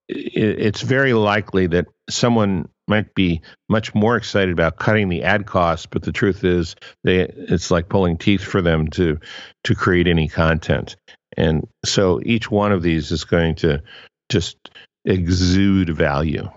it, 0.09 0.59
it's 0.59 0.81
very 0.81 1.13
likely 1.13 1.67
that 1.67 1.85
someone 2.09 2.67
might 2.87 3.13
be 3.13 3.41
much 3.69 3.93
more 3.95 4.17
excited 4.17 4.51
about 4.51 4.77
cutting 4.77 5.07
the 5.07 5.23
ad 5.23 5.45
costs, 5.45 5.85
but 5.85 6.01
the 6.01 6.11
truth 6.11 6.43
is, 6.43 6.75
they 7.03 7.19
it's 7.21 7.69
like 7.69 7.89
pulling 7.89 8.17
teeth 8.17 8.43
for 8.43 8.61
them 8.61 8.87
to 8.89 9.19
to 9.65 9.75
create 9.75 10.07
any 10.07 10.27
content, 10.27 10.95
and 11.37 11.67
so 11.85 12.19
each 12.25 12.49
one 12.49 12.71
of 12.71 12.81
these 12.81 13.11
is 13.11 13.23
going 13.23 13.53
to 13.53 13.83
just 14.29 14.57
exude 15.05 15.89
value. 15.89 16.49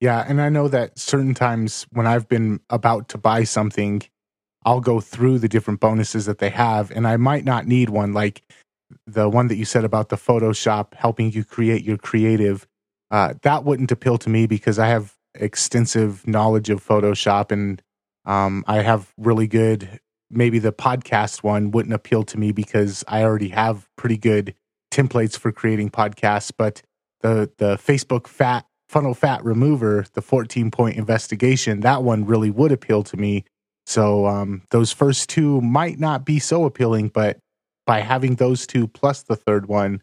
Yeah, 0.00 0.24
and 0.26 0.40
I 0.40 0.48
know 0.48 0.68
that 0.68 0.98
certain 0.98 1.34
times 1.34 1.86
when 1.90 2.06
I've 2.06 2.28
been 2.28 2.60
about 2.70 3.08
to 3.10 3.18
buy 3.18 3.44
something, 3.44 4.02
I'll 4.64 4.80
go 4.80 5.00
through 5.00 5.38
the 5.40 5.48
different 5.48 5.80
bonuses 5.80 6.26
that 6.26 6.38
they 6.38 6.50
have, 6.50 6.90
and 6.90 7.06
I 7.06 7.16
might 7.16 7.44
not 7.44 7.66
need 7.66 7.90
one 7.90 8.12
like 8.12 8.42
the 9.06 9.28
one 9.28 9.48
that 9.48 9.56
you 9.56 9.64
said 9.64 9.84
about 9.84 10.08
the 10.08 10.16
Photoshop 10.16 10.94
helping 10.94 11.32
you 11.32 11.44
create 11.44 11.84
your 11.84 11.98
creative. 11.98 12.66
Uh, 13.10 13.34
that 13.42 13.64
wouldn't 13.64 13.92
appeal 13.92 14.18
to 14.18 14.30
me 14.30 14.46
because 14.46 14.78
I 14.78 14.88
have 14.88 15.14
extensive 15.34 16.26
knowledge 16.26 16.70
of 16.70 16.84
Photoshop 16.84 17.50
and 17.50 17.82
um, 18.24 18.64
I 18.66 18.82
have 18.82 19.12
really 19.16 19.46
good. 19.46 20.00
Maybe 20.30 20.58
the 20.58 20.72
podcast 20.72 21.42
one 21.42 21.70
wouldn't 21.70 21.94
appeal 21.94 22.22
to 22.24 22.38
me 22.38 22.52
because 22.52 23.04
I 23.08 23.22
already 23.22 23.48
have 23.48 23.88
pretty 23.96 24.18
good 24.18 24.54
templates 24.92 25.38
for 25.38 25.52
creating 25.52 25.90
podcasts, 25.90 26.52
but 26.56 26.82
the 27.20 27.50
the 27.58 27.76
Facebook 27.76 28.26
fat 28.26 28.66
funnel 28.88 29.14
fat 29.14 29.44
remover, 29.44 30.06
the 30.14 30.22
14 30.22 30.70
point 30.70 30.96
investigation, 30.96 31.80
that 31.80 32.02
one 32.02 32.24
really 32.24 32.50
would 32.50 32.72
appeal 32.72 33.02
to 33.04 33.16
me. 33.16 33.44
So 33.86 34.26
um, 34.26 34.62
those 34.70 34.92
first 34.92 35.28
two 35.28 35.60
might 35.60 35.98
not 35.98 36.24
be 36.24 36.38
so 36.38 36.64
appealing, 36.64 37.08
but 37.08 37.38
by 37.86 38.00
having 38.00 38.34
those 38.34 38.66
two 38.66 38.86
plus 38.86 39.22
the 39.22 39.36
third 39.36 39.66
one, 39.66 40.02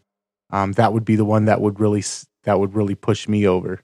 um, 0.50 0.72
that 0.72 0.92
would 0.92 1.04
be 1.04 1.16
the 1.16 1.24
one 1.24 1.44
that 1.46 1.60
would 1.60 1.78
really 1.80 2.02
that 2.44 2.58
would 2.58 2.74
really 2.74 2.94
push 2.94 3.28
me 3.28 3.46
over. 3.46 3.80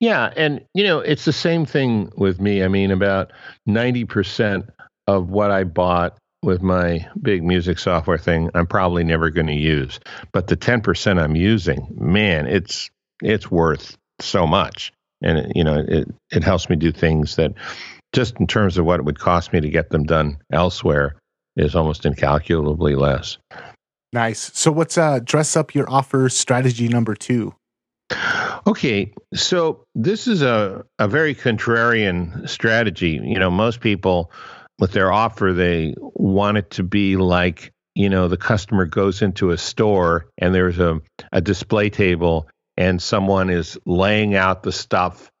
Yeah, 0.00 0.32
and 0.36 0.64
you 0.74 0.84
know, 0.84 1.00
it's 1.00 1.24
the 1.24 1.32
same 1.32 1.66
thing 1.66 2.10
with 2.16 2.40
me. 2.40 2.62
I 2.62 2.68
mean, 2.68 2.90
about 2.90 3.32
90% 3.68 4.68
of 5.06 5.30
what 5.30 5.50
I 5.50 5.64
bought 5.64 6.16
with 6.42 6.62
my 6.62 7.06
big 7.20 7.42
music 7.42 7.78
software 7.78 8.18
thing, 8.18 8.50
I'm 8.54 8.66
probably 8.66 9.04
never 9.04 9.30
going 9.30 9.48
to 9.48 9.54
use. 9.54 9.98
But 10.32 10.46
the 10.46 10.56
10% 10.56 11.20
I'm 11.20 11.36
using, 11.36 11.86
man, 11.98 12.46
it's 12.46 12.90
it's 13.22 13.50
worth 13.50 13.96
so 14.20 14.46
much. 14.46 14.92
And 15.22 15.38
it, 15.38 15.52
you 15.54 15.64
know, 15.64 15.84
it 15.86 16.08
it 16.30 16.44
helps 16.44 16.68
me 16.68 16.76
do 16.76 16.92
things 16.92 17.36
that 17.36 17.52
just 18.12 18.38
in 18.38 18.46
terms 18.46 18.78
of 18.78 18.84
what 18.84 19.00
it 19.00 19.04
would 19.04 19.18
cost 19.18 19.52
me 19.52 19.60
to 19.60 19.68
get 19.68 19.90
them 19.90 20.04
done 20.04 20.38
elsewhere 20.52 21.16
is 21.56 21.74
almost 21.74 22.06
incalculably 22.06 22.94
less. 22.94 23.38
Nice. 24.12 24.50
So 24.54 24.72
what's 24.72 24.96
uh 24.96 25.20
dress 25.24 25.56
up 25.56 25.74
your 25.74 25.90
offer 25.90 26.28
strategy 26.28 26.88
number 26.88 27.14
two? 27.14 27.54
Okay, 28.66 29.12
so 29.34 29.84
this 29.94 30.26
is 30.26 30.42
a, 30.42 30.84
a 30.98 31.08
very 31.08 31.34
contrarian 31.34 32.48
strategy. 32.48 33.20
You 33.22 33.38
know, 33.38 33.50
most 33.50 33.80
people 33.80 34.30
with 34.78 34.92
their 34.92 35.12
offer, 35.12 35.52
they 35.52 35.94
want 35.98 36.58
it 36.58 36.70
to 36.72 36.82
be 36.82 37.16
like, 37.16 37.72
you 37.94 38.08
know, 38.08 38.28
the 38.28 38.36
customer 38.36 38.86
goes 38.86 39.22
into 39.22 39.50
a 39.50 39.58
store 39.58 40.26
and 40.38 40.54
there's 40.54 40.78
a, 40.78 41.00
a 41.32 41.40
display 41.40 41.90
table 41.90 42.48
and 42.78 43.02
someone 43.02 43.50
is 43.50 43.76
laying 43.84 44.36
out 44.36 44.62
the 44.62 44.70
stuff 44.70 45.32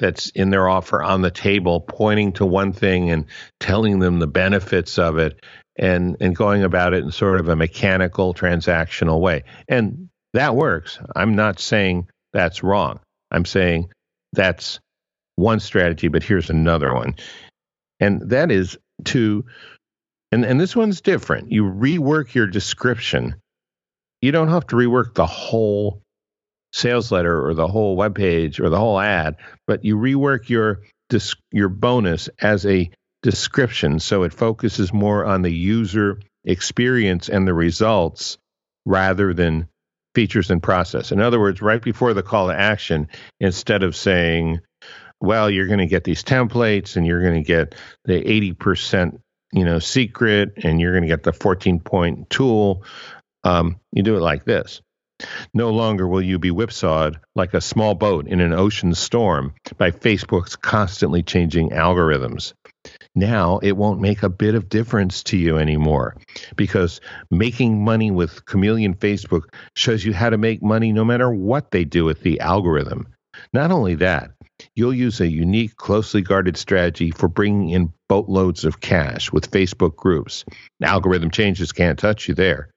that's 0.00 0.30
in 0.30 0.50
their 0.50 0.68
offer 0.68 1.00
on 1.00 1.22
the 1.22 1.30
table, 1.30 1.80
pointing 1.80 2.32
to 2.32 2.44
one 2.44 2.72
thing 2.72 3.10
and 3.10 3.26
telling 3.60 4.00
them 4.00 4.18
the 4.18 4.26
benefits 4.26 4.98
of 4.98 5.16
it 5.16 5.38
and, 5.76 6.16
and 6.20 6.34
going 6.34 6.64
about 6.64 6.92
it 6.92 7.04
in 7.04 7.12
sort 7.12 7.38
of 7.38 7.48
a 7.48 7.54
mechanical, 7.54 8.34
transactional 8.34 9.20
way. 9.20 9.44
And 9.68 10.08
that 10.34 10.56
works. 10.56 10.98
I'm 11.14 11.36
not 11.36 11.60
saying 11.60 12.08
that's 12.32 12.64
wrong. 12.64 12.98
I'm 13.30 13.44
saying 13.44 13.92
that's 14.32 14.80
one 15.36 15.60
strategy, 15.60 16.08
but 16.08 16.24
here's 16.24 16.50
another 16.50 16.92
one. 16.92 17.14
And 18.00 18.30
that 18.30 18.50
is 18.50 18.76
to, 19.04 19.44
and, 20.32 20.44
and 20.44 20.60
this 20.60 20.74
one's 20.74 21.02
different. 21.02 21.52
You 21.52 21.62
rework 21.62 22.34
your 22.34 22.48
description 22.48 23.36
you 24.20 24.32
don't 24.32 24.48
have 24.48 24.66
to 24.68 24.76
rework 24.76 25.14
the 25.14 25.26
whole 25.26 26.02
sales 26.72 27.10
letter 27.10 27.46
or 27.46 27.54
the 27.54 27.66
whole 27.66 27.96
web 27.96 28.14
page 28.14 28.60
or 28.60 28.68
the 28.68 28.78
whole 28.78 28.98
ad, 28.98 29.36
but 29.66 29.84
you 29.84 29.96
rework 29.96 30.48
your 30.48 30.82
your 31.50 31.68
bonus 31.68 32.28
as 32.40 32.64
a 32.66 32.88
description 33.22 33.98
so 33.98 34.22
it 34.22 34.32
focuses 34.32 34.92
more 34.92 35.24
on 35.24 35.42
the 35.42 35.52
user 35.52 36.20
experience 36.44 37.28
and 37.28 37.46
the 37.46 37.54
results 37.54 38.38
rather 38.86 39.34
than 39.34 39.68
features 40.14 40.50
and 40.50 40.62
process. 40.62 41.10
In 41.10 41.20
other 41.20 41.40
words, 41.40 41.60
right 41.60 41.82
before 41.82 42.14
the 42.14 42.22
call 42.22 42.48
to 42.48 42.54
action, 42.54 43.08
instead 43.40 43.82
of 43.82 43.96
saying, 43.96 44.60
well, 45.20 45.50
you're 45.50 45.66
going 45.66 45.80
to 45.80 45.86
get 45.86 46.04
these 46.04 46.22
templates 46.22 46.96
and 46.96 47.06
you're 47.06 47.22
going 47.22 47.42
to 47.42 47.46
get 47.46 47.74
the 48.04 48.22
80% 48.22 49.20
you 49.52 49.64
know 49.64 49.78
secret 49.78 50.52
and 50.62 50.80
you're 50.80 50.92
going 50.92 51.02
to 51.02 51.08
get 51.08 51.22
the 51.22 51.32
14 51.32 51.80
point 51.80 52.30
tool 52.30 52.84
um, 53.44 53.80
you 53.92 54.02
do 54.02 54.16
it 54.16 54.20
like 54.20 54.44
this 54.44 54.80
no 55.54 55.70
longer 55.70 56.06
will 56.06 56.22
you 56.22 56.38
be 56.38 56.50
whipsawed 56.50 57.18
like 57.34 57.54
a 57.54 57.60
small 57.60 57.94
boat 57.94 58.26
in 58.26 58.40
an 58.40 58.52
ocean 58.52 58.94
storm 58.94 59.54
by 59.78 59.90
facebook's 59.90 60.56
constantly 60.56 61.22
changing 61.22 61.70
algorithms. 61.70 62.52
Now 63.14 63.58
it 63.58 63.76
won't 63.76 64.00
make 64.00 64.22
a 64.22 64.28
bit 64.28 64.54
of 64.54 64.68
difference 64.68 65.22
to 65.24 65.36
you 65.36 65.58
anymore 65.58 66.16
because 66.56 67.00
making 67.30 67.84
money 67.84 68.10
with 68.10 68.44
chameleon 68.46 68.94
facebook 68.94 69.44
shows 69.74 70.04
you 70.04 70.12
how 70.12 70.30
to 70.30 70.38
make 70.38 70.62
money 70.62 70.92
no 70.92 71.04
matter 71.04 71.30
what 71.30 71.70
they 71.70 71.84
do 71.84 72.04
with 72.04 72.22
the 72.22 72.40
algorithm. 72.40 73.08
Not 73.52 73.70
only 73.70 73.96
that 73.96 74.30
you'll 74.74 74.94
use 74.94 75.20
a 75.20 75.28
unique, 75.28 75.76
closely 75.76 76.22
guarded 76.22 76.56
strategy 76.56 77.10
for 77.10 77.28
bringing 77.28 77.70
in 77.70 77.92
boatloads 78.08 78.64
of 78.64 78.80
cash 78.80 79.32
with 79.32 79.50
Facebook 79.50 79.96
groups. 79.96 80.44
Algorithm 80.82 81.30
changes 81.30 81.72
can't 81.72 81.98
touch 81.98 82.28
you 82.28 82.34
there, 82.34 82.70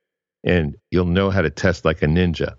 and 0.43 0.75
you'll 0.91 1.05
know 1.05 1.29
how 1.29 1.41
to 1.41 1.49
test 1.49 1.85
like 1.85 2.01
a 2.01 2.05
ninja. 2.05 2.53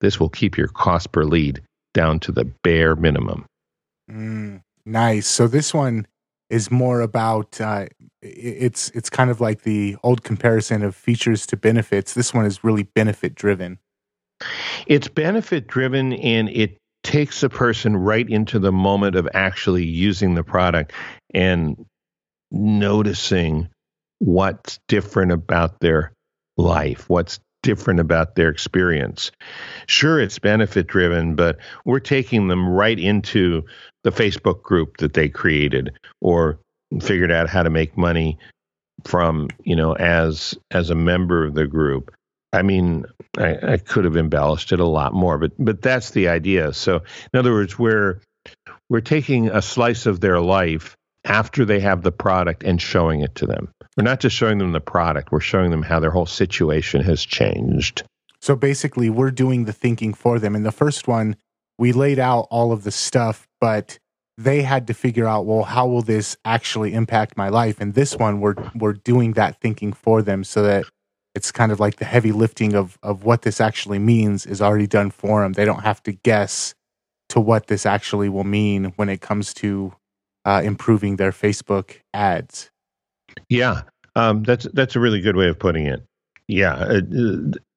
This 0.00 0.18
will 0.18 0.28
keep 0.28 0.56
your 0.56 0.68
cost 0.68 1.12
per 1.12 1.24
lead 1.24 1.62
down 1.94 2.20
to 2.20 2.32
the 2.32 2.44
bare 2.62 2.96
minimum. 2.96 3.46
Mm, 4.10 4.62
nice. 4.84 5.26
So 5.26 5.46
this 5.46 5.72
one 5.72 6.06
is 6.50 6.70
more 6.70 7.00
about 7.00 7.60
uh, 7.60 7.86
it's 8.22 8.90
it's 8.90 9.10
kind 9.10 9.30
of 9.30 9.40
like 9.40 9.62
the 9.62 9.96
old 10.02 10.24
comparison 10.24 10.82
of 10.82 10.94
features 10.94 11.46
to 11.46 11.56
benefits. 11.56 12.14
This 12.14 12.32
one 12.32 12.46
is 12.46 12.64
really 12.64 12.84
benefit 12.84 13.34
driven. 13.34 13.78
It's 14.86 15.08
benefit 15.08 15.66
driven 15.66 16.12
and 16.14 16.48
it 16.48 16.78
takes 17.02 17.42
a 17.42 17.48
person 17.48 17.96
right 17.96 18.28
into 18.28 18.58
the 18.58 18.72
moment 18.72 19.16
of 19.16 19.28
actually 19.34 19.84
using 19.84 20.34
the 20.34 20.44
product 20.44 20.92
and 21.34 21.84
noticing 22.50 23.68
what's 24.18 24.78
different 24.88 25.32
about 25.32 25.80
their 25.80 26.12
life, 26.58 27.08
what's 27.08 27.40
different 27.62 28.00
about 28.00 28.34
their 28.34 28.48
experience. 28.48 29.30
Sure, 29.86 30.20
it's 30.20 30.38
benefit 30.38 30.86
driven, 30.86 31.34
but 31.34 31.58
we're 31.84 32.00
taking 32.00 32.48
them 32.48 32.68
right 32.68 32.98
into 32.98 33.64
the 34.04 34.10
Facebook 34.10 34.62
group 34.62 34.98
that 34.98 35.14
they 35.14 35.28
created 35.28 35.92
or 36.20 36.58
figured 37.00 37.32
out 37.32 37.48
how 37.48 37.62
to 37.62 37.70
make 37.70 37.96
money 37.96 38.38
from, 39.04 39.48
you 39.64 39.76
know, 39.76 39.92
as 39.92 40.56
as 40.70 40.90
a 40.90 40.94
member 40.94 41.46
of 41.46 41.54
the 41.54 41.66
group. 41.66 42.14
I 42.52 42.62
mean, 42.62 43.04
I, 43.36 43.74
I, 43.74 43.76
could 43.76 44.06
have 44.06 44.16
embellished 44.16 44.72
it 44.72 44.80
a 44.80 44.86
lot 44.86 45.12
more, 45.12 45.36
but 45.36 45.52
but 45.58 45.82
that's 45.82 46.10
the 46.10 46.28
idea. 46.28 46.72
So, 46.72 47.02
in 47.32 47.38
other 47.38 47.52
words, 47.52 47.78
we're 47.78 48.20
we're 48.88 49.00
taking 49.00 49.48
a 49.48 49.60
slice 49.60 50.06
of 50.06 50.20
their 50.20 50.40
life 50.40 50.96
after 51.24 51.64
they 51.64 51.80
have 51.80 52.02
the 52.02 52.12
product 52.12 52.64
and 52.64 52.80
showing 52.80 53.20
it 53.20 53.34
to 53.36 53.46
them. 53.46 53.68
We're 53.98 54.04
not 54.04 54.20
just 54.20 54.36
showing 54.36 54.58
them 54.58 54.70
the 54.70 54.80
product; 54.80 55.32
we're 55.32 55.40
showing 55.40 55.72
them 55.72 55.82
how 55.82 55.98
their 55.98 56.12
whole 56.12 56.24
situation 56.24 57.00
has 57.00 57.24
changed. 57.24 58.04
So 58.40 58.54
basically, 58.54 59.10
we're 59.10 59.32
doing 59.32 59.64
the 59.64 59.72
thinking 59.72 60.14
for 60.14 60.38
them. 60.38 60.54
In 60.54 60.62
the 60.62 60.70
first 60.70 61.08
one, 61.08 61.34
we 61.78 61.90
laid 61.90 62.20
out 62.20 62.46
all 62.48 62.70
of 62.70 62.84
the 62.84 62.92
stuff, 62.92 63.48
but 63.60 63.98
they 64.36 64.62
had 64.62 64.86
to 64.86 64.94
figure 64.94 65.26
out, 65.26 65.46
well, 65.46 65.64
how 65.64 65.88
will 65.88 66.02
this 66.02 66.36
actually 66.44 66.94
impact 66.94 67.36
my 67.36 67.48
life? 67.48 67.80
And 67.80 67.94
this 67.94 68.14
one, 68.14 68.40
we're 68.40 68.54
we're 68.72 68.92
doing 68.92 69.32
that 69.32 69.60
thinking 69.60 69.92
for 69.92 70.22
them, 70.22 70.44
so 70.44 70.62
that 70.62 70.84
it's 71.34 71.50
kind 71.50 71.72
of 71.72 71.80
like 71.80 71.96
the 71.96 72.04
heavy 72.04 72.30
lifting 72.30 72.74
of 72.74 72.98
of 73.02 73.24
what 73.24 73.42
this 73.42 73.60
actually 73.60 73.98
means 73.98 74.46
is 74.46 74.62
already 74.62 74.86
done 74.86 75.10
for 75.10 75.42
them. 75.42 75.54
They 75.54 75.64
don't 75.64 75.82
have 75.82 76.04
to 76.04 76.12
guess 76.12 76.72
to 77.30 77.40
what 77.40 77.66
this 77.66 77.84
actually 77.84 78.28
will 78.28 78.44
mean 78.44 78.92
when 78.94 79.08
it 79.08 79.20
comes 79.20 79.52
to 79.54 79.92
uh, 80.44 80.62
improving 80.64 81.16
their 81.16 81.32
Facebook 81.32 81.96
ads. 82.14 82.70
Yeah, 83.48 83.82
um, 84.16 84.42
that's 84.42 84.66
that's 84.72 84.96
a 84.96 85.00
really 85.00 85.20
good 85.20 85.36
way 85.36 85.48
of 85.48 85.58
putting 85.58 85.86
it. 85.86 86.04
Yeah, 86.48 86.74
uh, 86.74 87.00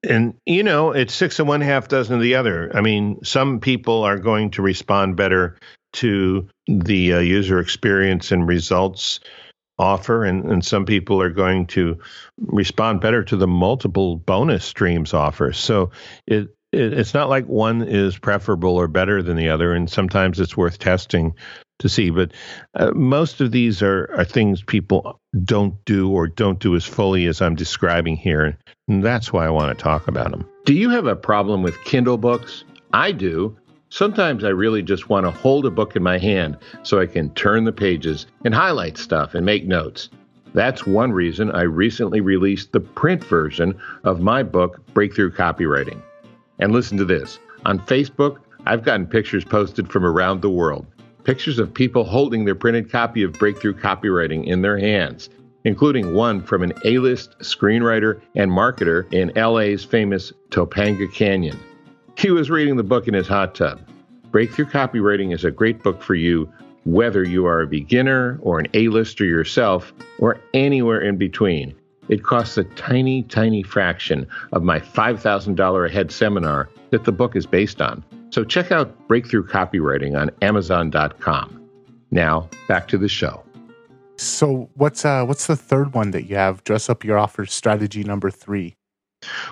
and 0.03 0.33
you 0.45 0.63
know 0.63 0.91
it's 0.91 1.13
six 1.13 1.39
and 1.39 1.47
one 1.47 1.61
half 1.61 1.87
dozen 1.87 2.15
of 2.15 2.21
the 2.21 2.35
other. 2.35 2.71
I 2.75 2.81
mean, 2.81 3.23
some 3.23 3.59
people 3.59 4.03
are 4.03 4.17
going 4.17 4.51
to 4.51 4.61
respond 4.61 5.17
better 5.17 5.57
to 5.93 6.47
the 6.67 7.13
uh, 7.13 7.19
user 7.19 7.59
experience 7.59 8.31
and 8.31 8.47
results 8.47 9.19
offer, 9.77 10.23
and, 10.23 10.45
and 10.45 10.63
some 10.63 10.85
people 10.85 11.21
are 11.21 11.29
going 11.29 11.67
to 11.67 11.99
respond 12.37 13.01
better 13.01 13.23
to 13.23 13.35
the 13.35 13.47
multiple 13.47 14.15
bonus 14.15 14.63
streams 14.63 15.13
offer. 15.13 15.51
So 15.51 15.91
it, 16.27 16.55
it 16.71 16.93
it's 16.93 17.13
not 17.13 17.29
like 17.29 17.45
one 17.47 17.81
is 17.81 18.17
preferable 18.17 18.77
or 18.77 18.87
better 18.87 19.21
than 19.21 19.35
the 19.35 19.49
other, 19.49 19.73
and 19.73 19.89
sometimes 19.89 20.39
it's 20.39 20.55
worth 20.55 20.79
testing 20.79 21.33
to 21.81 21.89
see. 21.89 22.09
But 22.09 22.31
uh, 22.75 22.91
most 22.91 23.41
of 23.41 23.51
these 23.51 23.81
are, 23.81 24.09
are 24.15 24.25
things 24.25 24.63
people 24.63 25.19
don't 25.43 25.73
do 25.85 26.09
or 26.09 26.27
don't 26.27 26.59
do 26.59 26.75
as 26.75 26.85
fully 26.85 27.25
as 27.25 27.41
I'm 27.41 27.55
describing 27.55 28.15
here. 28.15 28.57
And 28.87 29.03
that's 29.03 29.33
why 29.33 29.45
I 29.45 29.49
want 29.49 29.77
to 29.77 29.83
talk 29.83 30.07
about 30.07 30.31
them. 30.31 30.47
Do 30.65 30.73
you 30.73 30.89
have 30.89 31.07
a 31.07 31.15
problem 31.15 31.61
with 31.63 31.83
Kindle 31.83 32.17
books? 32.17 32.63
I 32.93 33.11
do. 33.11 33.57
Sometimes 33.89 34.43
I 34.43 34.49
really 34.49 34.81
just 34.81 35.09
want 35.09 35.25
to 35.25 35.31
hold 35.31 35.65
a 35.65 35.71
book 35.71 35.95
in 35.95 36.03
my 36.03 36.17
hand 36.17 36.57
so 36.83 37.01
I 37.01 37.07
can 37.07 37.29
turn 37.33 37.65
the 37.65 37.73
pages 37.73 38.25
and 38.45 38.55
highlight 38.55 38.97
stuff 38.97 39.35
and 39.35 39.45
make 39.45 39.67
notes. 39.67 40.09
That's 40.53 40.85
one 40.85 41.11
reason 41.11 41.51
I 41.51 41.63
recently 41.63 42.21
released 42.21 42.71
the 42.71 42.79
print 42.79 43.23
version 43.23 43.79
of 44.03 44.21
my 44.21 44.43
book, 44.43 44.85
Breakthrough 44.93 45.31
Copywriting. 45.31 46.01
And 46.59 46.71
listen 46.71 46.97
to 46.97 47.05
this 47.05 47.39
on 47.65 47.79
Facebook, 47.79 48.37
I've 48.65 48.83
gotten 48.83 49.07
pictures 49.07 49.43
posted 49.43 49.91
from 49.91 50.05
around 50.05 50.41
the 50.41 50.49
world. 50.49 50.85
Pictures 51.23 51.59
of 51.59 51.73
people 51.73 52.03
holding 52.03 52.45
their 52.45 52.55
printed 52.55 52.91
copy 52.91 53.21
of 53.21 53.33
Breakthrough 53.33 53.75
Copywriting 53.75 54.45
in 54.45 54.63
their 54.63 54.79
hands, 54.79 55.29
including 55.65 56.15
one 56.15 56.41
from 56.41 56.63
an 56.63 56.73
A 56.83 56.97
list 56.97 57.37
screenwriter 57.39 58.19
and 58.35 58.49
marketer 58.49 59.11
in 59.13 59.31
LA's 59.35 59.83
famous 59.83 60.33
Topanga 60.49 61.11
Canyon. 61.13 61.59
He 62.17 62.31
was 62.31 62.49
reading 62.49 62.75
the 62.75 62.83
book 62.83 63.07
in 63.07 63.13
his 63.13 63.27
hot 63.27 63.53
tub. 63.53 63.81
Breakthrough 64.31 64.65
Copywriting 64.65 65.33
is 65.33 65.45
a 65.45 65.51
great 65.51 65.83
book 65.83 66.01
for 66.01 66.15
you, 66.15 66.51
whether 66.85 67.23
you 67.23 67.45
are 67.45 67.61
a 67.61 67.67
beginner 67.67 68.39
or 68.41 68.59
an 68.59 68.67
A-lister 68.73 69.25
yourself, 69.25 69.93
or 70.17 70.39
anywhere 70.55 71.01
in 71.01 71.17
between. 71.17 71.75
It 72.09 72.23
costs 72.23 72.57
a 72.57 72.63
tiny, 72.63 73.21
tiny 73.23 73.61
fraction 73.61 74.25
of 74.53 74.63
my 74.63 74.79
$5,000 74.79 75.85
a 75.85 75.91
head 75.91 76.11
seminar 76.11 76.69
that 76.89 77.03
the 77.03 77.11
book 77.11 77.35
is 77.35 77.45
based 77.45 77.79
on. 77.79 78.03
So 78.31 78.45
check 78.45 78.71
out 78.71 79.07
Breakthrough 79.07 79.45
Copywriting 79.45 80.19
on 80.19 80.31
Amazon.com. 80.41 81.69
Now, 82.11 82.49
back 82.67 82.87
to 82.87 82.97
the 82.97 83.09
show. 83.09 83.43
So, 84.17 84.69
what's 84.75 85.03
uh, 85.03 85.25
what's 85.25 85.47
the 85.47 85.55
third 85.55 85.93
one 85.93 86.11
that 86.11 86.23
you 86.23 86.35
have? 86.35 86.63
Dress 86.63 86.89
up 86.89 87.03
your 87.03 87.17
offer 87.17 87.45
strategy 87.45 88.03
number 88.03 88.29
three. 88.29 88.75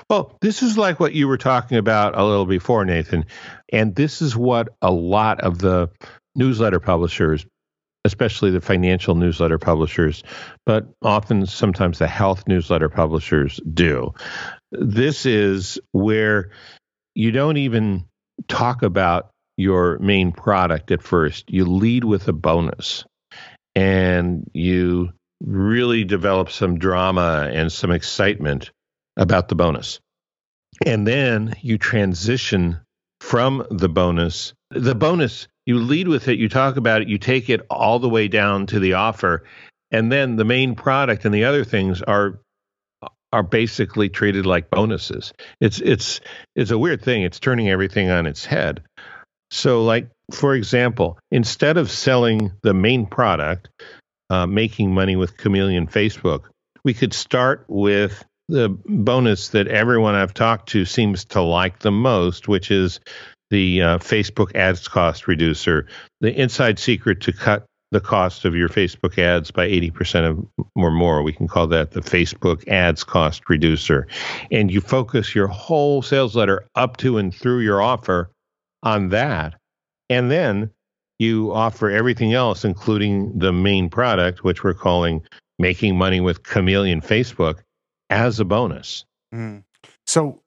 Well, 0.10 0.38
this 0.42 0.64
is 0.64 0.78
like 0.78 1.00
what 1.00 1.14
you 1.14 1.28
were 1.28 1.38
talking 1.38 1.78
about 1.78 2.18
a 2.18 2.24
little 2.24 2.46
before, 2.46 2.86
Nathan. 2.86 3.26
And 3.72 3.96
this 3.96 4.22
is 4.22 4.36
what 4.36 4.70
a 4.82 4.92
lot 4.92 5.42
of 5.42 5.60
the 5.60 5.90
newsletter 6.36 6.80
publishers, 6.80 7.46
especially 8.06 8.52
the 8.52 8.62
financial 8.62 9.16
newsletter 9.16 9.58
publishers, 9.58 10.24
but 10.66 10.88
often 11.02 11.46
sometimes 11.46 12.00
the 12.00 12.08
health 12.08 12.48
newsletter 12.48 12.90
publishers 12.90 13.60
do. 13.74 14.14
This 14.72 15.26
is 15.26 15.80
where 15.92 16.52
you 17.14 17.32
don't 17.32 17.58
even 17.58 18.06
talk 18.48 18.84
about 18.84 19.30
your 19.58 20.00
main 20.00 20.32
product 20.32 20.92
at 20.92 21.04
first. 21.04 21.50
You 21.50 21.66
lead 21.66 22.04
with 22.04 22.28
a 22.28 22.34
bonus 22.34 23.04
and 23.76 24.50
you 24.54 25.12
really 25.42 26.04
develop 26.04 26.50
some 26.50 26.80
drama 26.80 27.50
and 27.52 27.72
some 27.72 27.92
excitement 27.92 28.72
about 29.18 29.50
the 29.50 29.56
bonus. 29.56 30.00
And 30.86 31.06
then 31.06 31.56
you 31.62 31.78
transition 31.78 32.80
from 33.20 33.66
the 33.70 33.90
bonus. 33.90 34.54
The 34.72 34.96
bonus, 34.96 35.48
you 35.66 35.78
lead 35.80 36.08
with 36.08 36.28
it, 36.28 36.40
you 36.40 36.48
talk 36.48 36.78
about 36.78 37.02
it, 37.02 37.10
you 37.10 37.18
take 37.18 37.50
it 37.50 37.66
all 37.70 38.00
the 38.00 38.10
way 38.10 38.28
down 38.28 38.66
to 38.68 38.80
the 38.80 38.94
offer. 38.94 39.44
And 39.92 40.12
then 40.12 40.36
the 40.36 40.46
main 40.46 40.76
product 40.76 41.26
and 41.26 41.34
the 41.34 41.46
other 41.46 41.64
things 41.64 42.02
are 42.02 42.40
are 43.32 43.44
basically 43.44 44.10
treated 44.10 44.46
like 44.46 44.70
bonuses. 44.70 45.34
It's 45.62 45.80
it's 45.80 46.20
it's 46.56 46.72
a 46.72 46.78
weird 46.78 47.02
thing. 47.02 47.24
It's 47.24 47.40
turning 47.40 47.70
everything 47.70 48.10
on 48.10 48.26
its 48.26 48.46
head. 48.46 48.82
So 49.52 49.84
like 49.84 50.10
for 50.32 50.54
example, 50.56 51.20
instead 51.32 51.78
of 51.78 51.90
selling 51.90 52.52
the 52.62 52.74
main 52.74 53.06
product, 53.06 53.70
uh, 54.30 54.46
making 54.46 54.94
money 54.94 55.16
with 55.16 55.38
Chameleon 55.38 55.88
Facebook, 55.88 56.44
we 56.84 56.94
could 56.94 57.14
start 57.14 57.66
with 57.68 58.24
the 58.48 58.70
bonus 58.70 59.50
that 59.50 59.68
everyone 59.68 60.16
I've 60.16 60.34
talked 60.34 60.70
to 60.70 60.86
seems 60.86 61.26
to 61.26 61.42
like 61.42 61.80
the 61.80 61.92
most, 61.92 62.48
which 62.48 62.72
is 62.72 63.00
the 63.52 63.82
uh, 63.82 63.98
Facebook 64.00 64.56
ads 64.56 64.88
cost 64.88 65.28
reducer, 65.28 65.88
the 66.22 66.34
inside 66.34 66.80
secret 66.80 67.22
to 67.22 67.34
cut 67.34 67.66
the 67.92 68.00
cost 68.00 68.46
of 68.46 68.56
your 68.56 68.70
Facebook 68.70 69.18
ads 69.18 69.52
by 69.52 69.68
80% 69.68 70.48
or 70.76 70.92
more. 70.92 71.24
We 71.24 71.34
can 71.34 71.48
call 71.48 71.68
that 71.68 71.92
the 71.92 72.02
Facebook 72.02 72.68
ads 72.68 73.04
cost 73.04 73.50
reducer. 73.50 74.08
And 74.52 74.72
you 74.72 74.82
focus 74.82 75.34
your 75.34 75.48
whole 75.48 76.02
sales 76.02 76.36
letter 76.36 76.66
up 76.76 76.98
to 76.98 77.18
and 77.18 77.34
through 77.34 77.60
your 77.60 77.82
offer 77.82 78.30
on 78.84 79.10
that. 79.10 79.56
And 80.10 80.30
then 80.30 80.70
you 81.18 81.52
offer 81.52 81.90
everything 81.90 82.34
else, 82.34 82.64
including 82.64 83.38
the 83.38 83.52
main 83.52 83.90
product, 83.90 84.44
which 84.44 84.64
we're 84.64 84.74
calling 84.74 85.22
making 85.58 85.98
money 85.98 86.22
with 86.22 86.44
Chameleon 86.44 87.02
Facebook, 87.02 87.60
as 88.10 88.40
a 88.40 88.46
bonus. 88.46 89.06
Mm. 89.34 89.64
So, 90.08 90.42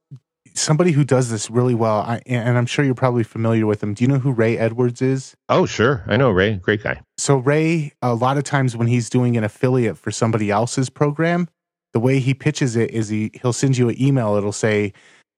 somebody 0.54 0.92
who 0.92 1.04
does 1.04 1.30
this 1.30 1.50
really 1.50 1.74
well, 1.74 1.98
I, 1.98 2.22
and 2.26 2.56
I'm 2.56 2.66
sure 2.66 2.84
you're 2.84 2.94
probably 2.94 3.24
familiar 3.24 3.66
with 3.66 3.82
him. 3.82 3.94
Do 3.94 4.04
you 4.04 4.08
know 4.08 4.18
who 4.18 4.32
Ray 4.32 4.58
Edwards 4.58 5.02
is? 5.02 5.34
Oh, 5.48 5.66
sure. 5.66 6.04
I 6.06 6.16
know 6.16 6.30
Ray. 6.30 6.56
Great 6.56 6.82
guy. 6.82 7.00
So, 7.18 7.36
Ray, 7.36 7.92
a 8.02 8.14
lot 8.14 8.38
of 8.38 8.44
times 8.44 8.76
when 8.76 8.86
he's 8.86 9.10
doing 9.10 9.36
an 9.36 9.44
affiliate 9.44 9.98
for 9.98 10.10
somebody 10.10 10.50
else's 10.50 10.90
program, 10.90 11.48
the 11.92 12.00
way 12.00 12.18
he 12.18 12.34
pitches 12.34 12.76
it 12.76 12.90
is 12.90 13.08
he, 13.08 13.30
he'll 13.40 13.52
send 13.52 13.76
you 13.76 13.88
an 13.88 14.00
email. 14.00 14.36
It'll 14.36 14.52
say, 14.52 14.92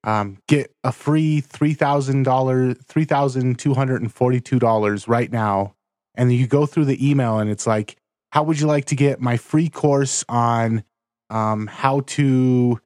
um, 0.05 0.39
get 0.49 0.73
a 0.85 0.93
free 0.93 1.43
$3,000, 1.43 2.25
$3,242 2.25 5.09
right 5.09 5.33
now. 5.33 5.75
And 6.15 6.33
you 6.33 6.47
go 6.47 6.67
through 6.67 6.85
the 6.85 7.11
email 7.11 7.39
and 7.39 7.51
it's 7.51 7.67
like, 7.67 7.97
how 8.31 8.45
would 8.45 8.61
you 8.61 8.67
like 8.67 8.87
to 8.87 8.97
get 8.97 9.21
my 9.21 9.37
free 9.37 9.69
course 9.69 10.25
on 10.29 10.85
um, 11.31 11.67
how 11.67 12.01
to 12.01 12.81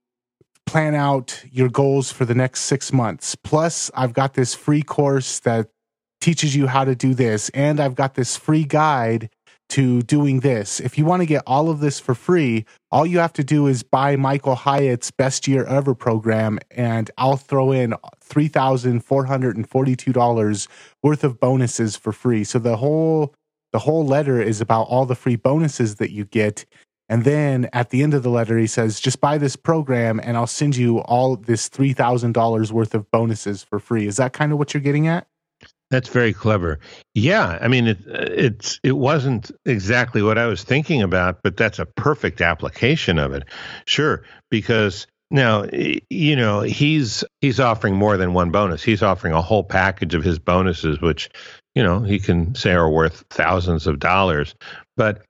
plan 0.69 0.95
out 0.95 1.43
your 1.51 1.71
goals 1.71 2.13
for 2.13 2.27
the 2.27 2.35
next 2.35 2.61
six 2.63 2.93
months? 2.93 3.35
Plus, 3.35 3.91
I've 3.95 4.13
got 4.13 4.35
this 4.35 4.55
free 4.55 4.83
course 4.83 5.41
that 5.41 5.71
teaches 6.21 6.55
you 6.55 6.67
how 6.67 6.85
to 6.85 6.95
do 6.95 7.15
this. 7.15 7.49
And 7.51 7.81
I've 7.81 7.95
got 7.95 8.15
this 8.15 8.37
free 8.37 8.65
guide 8.65 9.31
to 9.71 10.03
doing 10.03 10.41
this. 10.41 10.79
If 10.81 10.99
you 10.99 11.07
want 11.07 11.23
to 11.23 11.27
get 11.27 11.43
all 11.47 11.71
of 11.71 11.81
this 11.81 11.99
for 12.01 12.15
free, 12.15 12.67
all 12.91 13.07
you 13.07 13.19
have 13.19 13.33
to 13.35 13.45
do 13.45 13.67
is 13.67 13.83
buy 13.83 14.17
Michael 14.17 14.57
Hyatt's 14.57 15.11
Best 15.11 15.49
Year 15.49 15.65
Ever 15.65 15.95
program, 15.95 16.59
and 16.71 17.11
I'll 17.19 17.37
throw 17.37 17.73
in 17.73 17.95
$3,442 18.25 20.69
worth 21.03 21.25
of 21.25 21.41
bonuses 21.41 21.97
for 21.97 22.13
free. 22.13 22.45
So 22.45 22.59
the 22.59 22.77
whole 22.77 23.35
the 23.73 23.81
whole 23.81 24.07
letter 24.07 24.41
is 24.41 24.63
about 24.63 24.85
all 24.85 25.05
the 25.05 25.15
free 25.15 25.37
bonuses 25.37 25.97
that 25.97 26.11
you 26.11 26.25
get. 26.25 26.65
And 27.09 27.25
then 27.25 27.69
at 27.73 27.91
the 27.91 28.03
end 28.03 28.15
of 28.15 28.23
the 28.23 28.31
letter, 28.31 28.59
he 28.59 28.67
says, 28.67 29.01
just 29.01 29.21
buy 29.21 29.39
this 29.39 29.57
program 29.57 30.21
and 30.23 30.37
I'll 30.37 30.47
send 30.47 30.77
you 30.77 30.99
all 31.01 31.37
this 31.37 31.69
$3,000 31.69 32.71
worth 32.71 32.95
of 32.95 33.11
bonuses 33.11 33.63
for 33.63 33.79
free. 33.79 34.07
Is 34.07 34.17
that 34.17 34.33
kind 34.33 34.53
of 34.53 34.59
what 34.59 34.75
you're 34.75 34.83
getting 34.83 35.09
at? 35.09 35.27
That's 35.91 36.09
very 36.11 36.35
clever. 36.35 36.79
Yeah, 37.15 37.59
I 37.63 37.69
mean 37.69 37.87
it 37.87 37.99
it's 38.07 38.79
it 38.83 38.93
wasn't 38.93 39.51
exactly 39.65 40.21
what 40.21 40.37
I 40.37 40.47
was 40.47 40.63
thinking 40.63 41.01
about, 41.01 41.43
but 41.43 41.57
that's 41.57 41.79
a 41.79 41.87
perfect 41.87 42.43
application 42.43 43.19
of 43.19 43.33
it. 43.33 43.45
Sure, 43.87 44.23
because 44.51 45.07
now 45.31 45.65
you 45.73 46.37
know 46.37 46.61
he's 46.61 47.25
he's 47.41 47.59
offering 47.59 47.95
more 47.95 48.19
than 48.19 48.35
one 48.35 48.51
bonus. 48.51 48.83
He's 48.83 49.03
offering 49.03 49.33
a 49.33 49.41
whole 49.41 49.65
package 49.65 50.15
of 50.15 50.23
his 50.23 50.39
bonuses 50.39 51.01
which 51.01 51.31
you 51.75 51.83
know 51.83 52.01
he 52.01 52.19
can 52.19 52.55
say 52.55 52.73
are 52.73 52.91
worth 52.91 53.25
thousands 53.31 53.87
of 53.87 53.99
dollars. 53.99 54.55
But 54.95 55.25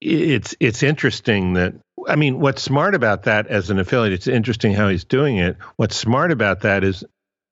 it's 0.00 0.54
it's 0.60 0.82
interesting 0.82 1.54
that 1.54 1.74
I 2.06 2.16
mean, 2.16 2.40
what's 2.40 2.62
smart 2.62 2.94
about 2.94 3.24
that 3.24 3.48
as 3.48 3.70
an 3.70 3.78
affiliate, 3.78 4.12
it's 4.12 4.28
interesting 4.28 4.72
how 4.72 4.88
he's 4.88 5.04
doing 5.04 5.38
it. 5.38 5.56
What's 5.76 5.96
smart 5.96 6.30
about 6.30 6.60
that 6.60 6.84
is 6.84 7.04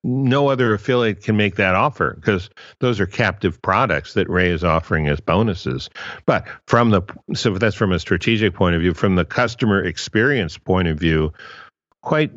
no 0.04 0.48
other 0.48 0.72
affiliate 0.72 1.22
can 1.22 1.37
make 1.37 1.56
that 1.56 1.74
offer 1.74 2.14
because 2.14 2.48
those 2.78 3.00
are 3.00 3.06
captive 3.06 3.61
products 3.61 4.14
that 4.14 4.30
Ray 4.30 4.50
is 4.50 4.62
offering 4.62 5.09
as 5.09 5.20
bonuses. 5.20 5.90
But 6.26 6.46
from 6.68 6.90
the 6.90 7.02
so 7.35 7.59
that's 7.59 7.74
from 7.74 7.92
a 7.92 7.98
strategic 7.98 8.54
point 8.54 8.76
of 8.76 8.82
view, 8.82 8.94
from 8.94 9.16
the 9.16 9.24
customer 9.24 9.82
experience 9.82 10.56
point 10.59 10.87
of 10.88 10.98
view, 10.98 11.32
quite 12.02 12.30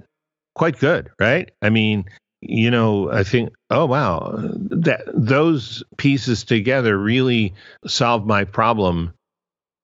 quite 0.56 0.80
good, 0.80 1.12
right? 1.20 1.52
I 1.62 1.70
mean, 1.70 2.06
you 2.42 2.72
know, 2.72 3.12
I 3.12 3.24
think, 3.24 3.54
oh 3.70 3.86
wow, 3.86 4.34
that 4.36 5.04
those 5.14 5.84
pieces 5.98 6.44
together 6.44 6.98
really 6.98 7.54
solve 7.86 8.26
my 8.26 8.46
problem. 8.46 9.14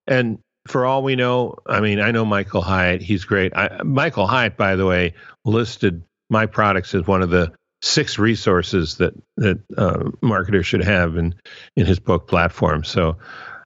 And 0.07 0.39
for 0.67 0.85
all 0.85 1.03
we 1.03 1.15
know, 1.15 1.57
I 1.67 1.79
mean, 1.79 1.99
I 1.99 2.11
know 2.11 2.25
Michael 2.25 2.61
Hyatt; 2.61 3.01
he's 3.01 3.25
great. 3.25 3.55
I, 3.55 3.83
Michael 3.83 4.27
Hyatt, 4.27 4.57
by 4.57 4.75
the 4.75 4.85
way, 4.85 5.13
listed 5.43 6.03
my 6.29 6.45
products 6.45 6.95
as 6.95 7.05
one 7.05 7.21
of 7.21 7.29
the 7.29 7.53
six 7.81 8.17
resources 8.17 8.97
that 8.97 9.13
that 9.37 9.59
uh, 9.77 10.09
marketers 10.21 10.65
should 10.65 10.83
have 10.83 11.17
in 11.17 11.35
in 11.75 11.85
his 11.85 11.99
book 11.99 12.27
platform. 12.27 12.83
So 12.83 13.17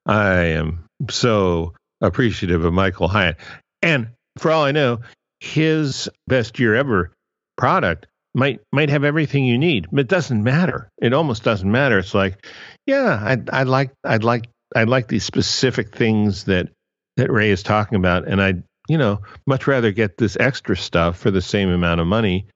I 0.06 0.44
am 0.44 0.84
so 1.08 1.74
appreciative 2.00 2.64
of 2.64 2.72
Michael 2.72 3.08
Hyatt. 3.08 3.36
And 3.82 4.08
for 4.38 4.50
all 4.50 4.64
I 4.64 4.72
know, 4.72 5.00
his 5.40 6.08
best 6.26 6.58
year 6.58 6.74
ever 6.74 7.12
product 7.56 8.06
might 8.34 8.60
might 8.72 8.90
have 8.90 9.04
everything 9.04 9.44
you 9.44 9.58
need, 9.58 9.86
but 9.90 10.00
it 10.00 10.08
doesn't 10.08 10.42
matter. 10.42 10.88
It 11.00 11.12
almost 11.12 11.42
doesn't 11.42 11.70
matter. 11.70 11.98
It's 11.98 12.14
like, 12.14 12.46
yeah, 12.86 13.20
I'd, 13.22 13.50
I'd 13.50 13.68
like 13.68 13.92
I'd 14.04 14.24
like 14.24 14.44
I'd 14.74 14.88
like 14.88 15.08
these 15.08 15.24
specific 15.24 15.94
things 15.94 16.44
that 16.44 16.68
that 17.16 17.30
Ray 17.30 17.50
is 17.50 17.62
talking 17.62 17.96
about, 17.96 18.26
and 18.26 18.40
I'd 18.40 18.62
you 18.88 18.98
know 18.98 19.20
much 19.46 19.66
rather 19.66 19.92
get 19.92 20.18
this 20.18 20.36
extra 20.40 20.76
stuff 20.76 21.18
for 21.18 21.30
the 21.30 21.42
same 21.42 21.70
amount 21.70 22.00
of 22.00 22.06
money 22.06 22.46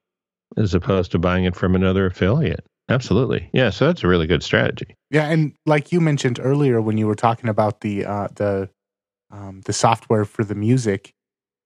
as 0.57 0.73
opposed 0.73 1.11
to 1.11 1.19
buying 1.19 1.45
it 1.45 1.55
from 1.55 1.75
another 1.75 2.05
affiliate. 2.05 2.65
Absolutely. 2.87 3.49
Yeah, 3.51 3.71
so 3.71 3.87
that's 3.87 4.03
a 4.03 4.07
really 4.07 4.27
good 4.27 4.43
strategy. 4.43 4.95
Yeah, 5.09 5.25
and 5.29 5.53
like 5.65 5.91
you 5.91 5.99
mentioned 5.99 6.39
earlier 6.41 6.81
when 6.81 6.97
you 6.97 7.07
were 7.07 7.15
talking 7.15 7.49
about 7.49 7.81
the 7.81 8.05
uh 8.05 8.27
the 8.35 8.69
um 9.31 9.61
the 9.65 9.73
software 9.73 10.25
for 10.25 10.43
the 10.43 10.55
music, 10.55 11.13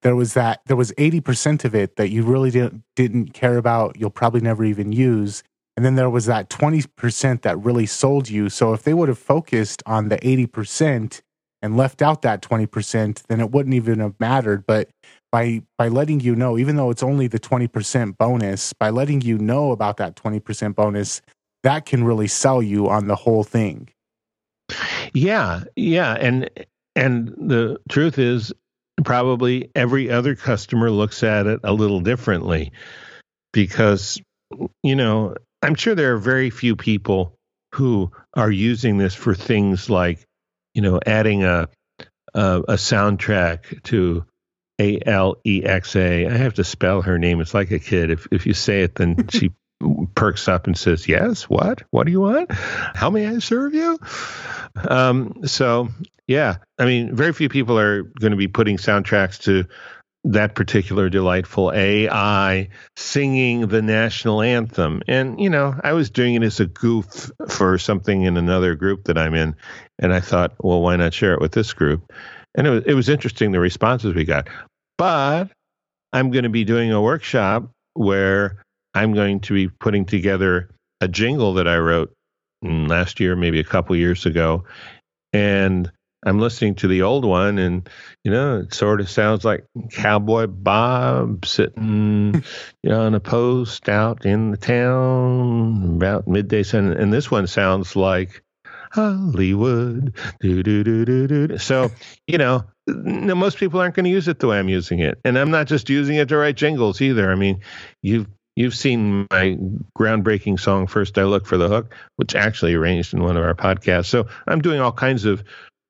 there 0.01 0.15
was 0.15 0.33
that 0.33 0.62
there 0.67 0.77
was 0.77 0.91
80% 0.93 1.65
of 1.65 1.75
it 1.75 1.97
that 1.97 2.09
you 2.09 2.23
really 2.23 2.51
didn't 2.51 2.83
didn't 2.95 3.33
care 3.33 3.57
about, 3.57 3.97
you'll 3.99 4.09
probably 4.09 4.41
never 4.41 4.63
even 4.63 4.91
use. 4.91 5.43
And 5.80 5.86
then 5.86 5.96
there 5.96 6.10
was 6.10 6.26
that 6.26 6.50
20% 6.50 7.42
that 7.44 7.58
really 7.58 7.86
sold 7.86 8.30
you. 8.30 8.50
So 8.50 8.74
if 8.74 8.84
they 8.84 8.94
would 8.94 9.08
have 9.08 9.18
focused 9.18 9.82
on 9.86 10.10
the 10.10 10.18
80% 10.18 11.22
and 11.62 11.78
left 11.78 12.02
out 12.02 12.22
that 12.24 12.42
20%, 12.42 13.24
then 13.30 13.39
it 13.39 13.52
wouldn't 13.52 13.74
even 13.74 14.00
have 14.00 14.20
mattered. 14.20 14.65
But 14.68 14.89
by 15.32 15.62
by 15.78 15.88
letting 15.88 16.20
you 16.20 16.36
know 16.36 16.58
even 16.58 16.76
though 16.76 16.89
it's 16.89 17.02
only 17.02 17.28
the 17.28 17.39
20% 17.39 18.18
bonus 18.18 18.74
by 18.74 18.89
letting 18.89 19.22
you 19.22 19.38
know 19.38 19.72
about 19.72 19.96
that 19.96 20.18
20% 20.18 20.76
bonus 20.76 21.22
that 21.63 21.86
can 21.86 22.04
really 22.04 22.28
sell 22.28 22.62
you 22.62 22.89
on 22.89 23.08
the 23.08 23.15
whole 23.15 23.46
thing 23.46 23.88
yeah 25.13 25.62
yeah 25.78 26.13
and 26.20 26.50
and 26.98 27.30
the 27.38 27.78
truth 27.88 28.18
is 28.20 28.52
probably 29.06 29.72
every 29.76 30.10
other 30.10 30.36
customer 30.36 30.92
looks 30.92 31.24
at 31.24 31.48
it 31.48 31.62
a 31.63 31.72
little 31.72 32.02
differently 32.02 32.72
because 33.54 34.20
you 34.84 34.96
know 34.96 35.36
i'm 35.62 35.76
sure 35.76 35.95
there 35.95 36.13
are 36.13 36.19
very 36.19 36.50
few 36.50 36.76
people 36.76 37.36
who 37.76 38.12
are 38.34 38.52
using 38.52 38.98
this 38.98 39.13
for 39.15 39.36
things 39.36 39.89
like 39.89 40.26
you 40.74 40.82
know 40.82 41.00
adding 41.06 41.43
a 41.43 41.67
a, 42.34 42.62
a 42.67 42.74
soundtrack 42.74 43.82
to 43.84 44.26
a 44.80 45.00
L 45.06 45.36
E 45.45 45.63
X 45.63 45.95
A. 45.95 46.28
I 46.28 46.38
have 46.38 46.56
to 46.56 46.63
spell 46.63 47.02
her 47.02 47.19
name. 47.19 47.41
It's 47.41 47.54
like 47.54 47.72
a 47.72 47.80
kid. 47.80 48.10
If 48.10 48.28
if 48.32 48.45
you 48.45 48.54
say 48.54 48.84
it, 48.84 48.95
then 48.95 49.28
she 49.28 49.52
perks 50.15 50.48
up 50.48 50.67
and 50.67 50.78
says, 50.78 51.08
"Yes, 51.08 51.43
what? 51.43 51.84
What 51.91 52.06
do 52.06 52.12
you 52.12 52.22
want? 52.22 52.52
How 52.52 53.10
may 53.10 53.28
I 53.28 53.39
serve 53.39 53.74
you?" 53.74 54.00
Um, 54.76 55.41
so 55.45 55.89
yeah, 56.28 56.58
I 56.78 56.86
mean, 56.86 57.15
very 57.15 57.34
few 57.34 57.50
people 57.50 57.78
are 57.78 58.04
going 58.04 58.32
to 58.32 58.38
be 58.38 58.48
putting 58.48 58.78
soundtracks 58.78 59.41
to 59.43 59.65
that 60.25 60.53
particular 60.53 61.10
delightful 61.10 61.71
AI 61.71 62.69
singing 62.97 63.67
the 63.67 63.82
national 63.82 64.41
anthem. 64.41 65.01
And, 65.08 65.39
you 65.39 65.49
know, 65.49 65.79
I 65.84 65.93
was 65.93 66.10
doing 66.10 66.36
it 66.36 66.43
as 66.43 66.60
a 66.60 66.65
goof 66.65 67.32
for 67.47 67.77
something 67.77 68.23
in 68.23 68.36
another 68.36 68.75
group 68.75 69.05
that 69.05 69.17
I'm 69.17 69.34
in. 69.34 69.55
And 69.97 70.13
I 70.13 70.19
thought, 70.19 70.53
well, 70.60 70.82
why 70.82 70.97
not 70.97 71.13
share 71.13 71.34
it 71.34 71.41
with 71.41 71.53
this 71.53 71.73
group? 71.73 72.12
And 72.55 72.67
it 72.67 72.69
was, 72.69 72.84
it 72.86 72.93
was 72.93 73.10
interesting 73.10 73.51
the 73.51 73.60
responses 73.60 74.13
we 74.13 74.25
got. 74.25 74.49
But 74.97 75.49
I'm 76.12 76.32
going 76.32 76.43
to 76.43 76.49
be 76.49 76.65
doing 76.65 76.91
a 76.91 77.01
workshop 77.01 77.69
where 77.93 78.62
I'm 78.93 79.13
going 79.13 79.39
to 79.41 79.53
be 79.53 79.69
putting 79.69 80.05
together 80.05 80.69
a 80.99 81.08
jingle 81.08 81.53
that 81.53 81.67
I 81.67 81.77
wrote 81.77 82.12
mm, 82.63 82.89
last 82.89 83.19
year, 83.19 83.36
maybe 83.36 83.60
a 83.60 83.63
couple 83.63 83.95
years 83.95 84.25
ago. 84.25 84.65
And 85.32 85.91
I'm 86.25 86.39
listening 86.39 86.75
to 86.75 86.88
the 86.88 87.03
old 87.03 87.23
one, 87.23 87.58
and 87.58 87.89
you 88.23 88.32
know, 88.32 88.60
it 88.60 88.73
sort 88.73 88.99
of 88.99 89.10
sounds 89.10 89.45
like 89.45 89.65
Cowboy 89.91 90.47
Bob 90.47 91.45
sitting, 91.45 92.43
you 92.84 92.89
know, 92.89 93.01
on 93.01 93.15
a 93.15 93.19
post 93.19 93.88
out 93.88 94.25
in 94.25 94.51
the 94.51 94.58
town 94.58 95.95
about 95.95 96.27
midday 96.27 96.63
sun. 96.63 96.91
And 96.91 97.13
this 97.13 97.32
one 97.32 97.47
sounds 97.47 97.95
like 97.95 98.43
Hollywood. 98.91 100.13
Do, 100.41 100.63
do, 100.63 100.84
do, 100.84 101.05
do, 101.05 101.27
do. 101.27 101.58
So, 101.58 101.89
you 102.27 102.38
know, 102.38 102.65
no, 102.88 103.36
most 103.36 103.58
people 103.58 103.79
aren't 103.79 103.95
going 103.95 104.05
to 104.05 104.10
use 104.10 104.27
it 104.27 104.39
the 104.39 104.47
way 104.47 104.60
I'm 104.60 104.69
using 104.69 104.99
it. 104.99 105.19
And 105.23 105.38
I'm 105.38 105.51
not 105.51 105.67
just 105.67 105.89
using 105.89 106.17
it 106.17 106.27
to 106.29 106.38
write 106.38 106.58
jingles 106.58 107.01
either. 107.01 107.32
I 107.32 107.36
mean, 107.36 107.62
you've 108.01 108.27
You've 108.60 108.75
seen 108.75 109.25
my 109.32 109.58
groundbreaking 109.97 110.60
song, 110.60 110.88
First 110.88 111.17
I 111.17 111.23
Look 111.23 111.45
for 111.45 111.55
the 111.55 111.69
Hook, 111.69 111.95
which 112.17 112.36
actually 112.36 112.73
arranged 112.73 113.13
in 113.13 113.23
one 113.23 113.38
of 113.38 113.43
our 113.43 113.53
podcasts. 113.53 114.08
So 114.08 114.27
I'm 114.47 114.60
doing 114.60 114.82
all 114.82 114.91
kinds 114.91 115.23
of 115.23 115.45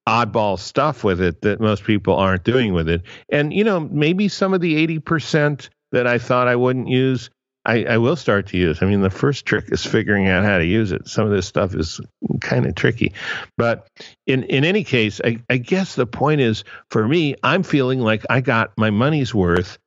oddball 0.07 0.57
stuff 0.57 1.03
with 1.03 1.21
it 1.21 1.41
that 1.41 1.59
most 1.59 1.83
people 1.83 2.15
aren't 2.15 2.43
doing 2.43 2.73
with 2.73 2.89
it. 2.89 3.03
And, 3.31 3.53
you 3.53 3.63
know, 3.63 3.79
maybe 3.79 4.27
some 4.27 4.53
of 4.53 4.61
the 4.61 4.87
80% 4.99 5.69
that 5.91 6.07
I 6.07 6.17
thought 6.17 6.47
I 6.47 6.55
wouldn't 6.55 6.87
use, 6.87 7.29
I, 7.65 7.83
I, 7.83 7.97
will 7.97 8.15
start 8.15 8.47
to 8.47 8.57
use. 8.57 8.81
I 8.81 8.85
mean, 8.85 9.01
the 9.01 9.09
first 9.09 9.45
trick 9.45 9.65
is 9.69 9.85
figuring 9.85 10.27
out 10.27 10.43
how 10.43 10.57
to 10.57 10.65
use 10.65 10.91
it. 10.91 11.07
Some 11.07 11.25
of 11.25 11.31
this 11.31 11.45
stuff 11.45 11.75
is 11.75 11.99
kind 12.41 12.65
of 12.65 12.75
tricky. 12.75 13.13
But 13.57 13.87
in, 14.25 14.43
in 14.43 14.63
any 14.63 14.83
case, 14.83 15.19
I, 15.23 15.41
I 15.49 15.57
guess 15.57 15.95
the 15.95 16.07
point 16.07 16.41
is 16.41 16.63
for 16.89 17.07
me, 17.07 17.35
I'm 17.43 17.63
feeling 17.63 17.99
like 17.99 18.25
I 18.29 18.41
got 18.41 18.71
my 18.77 18.89
money's 18.89 19.35
worth 19.35 19.77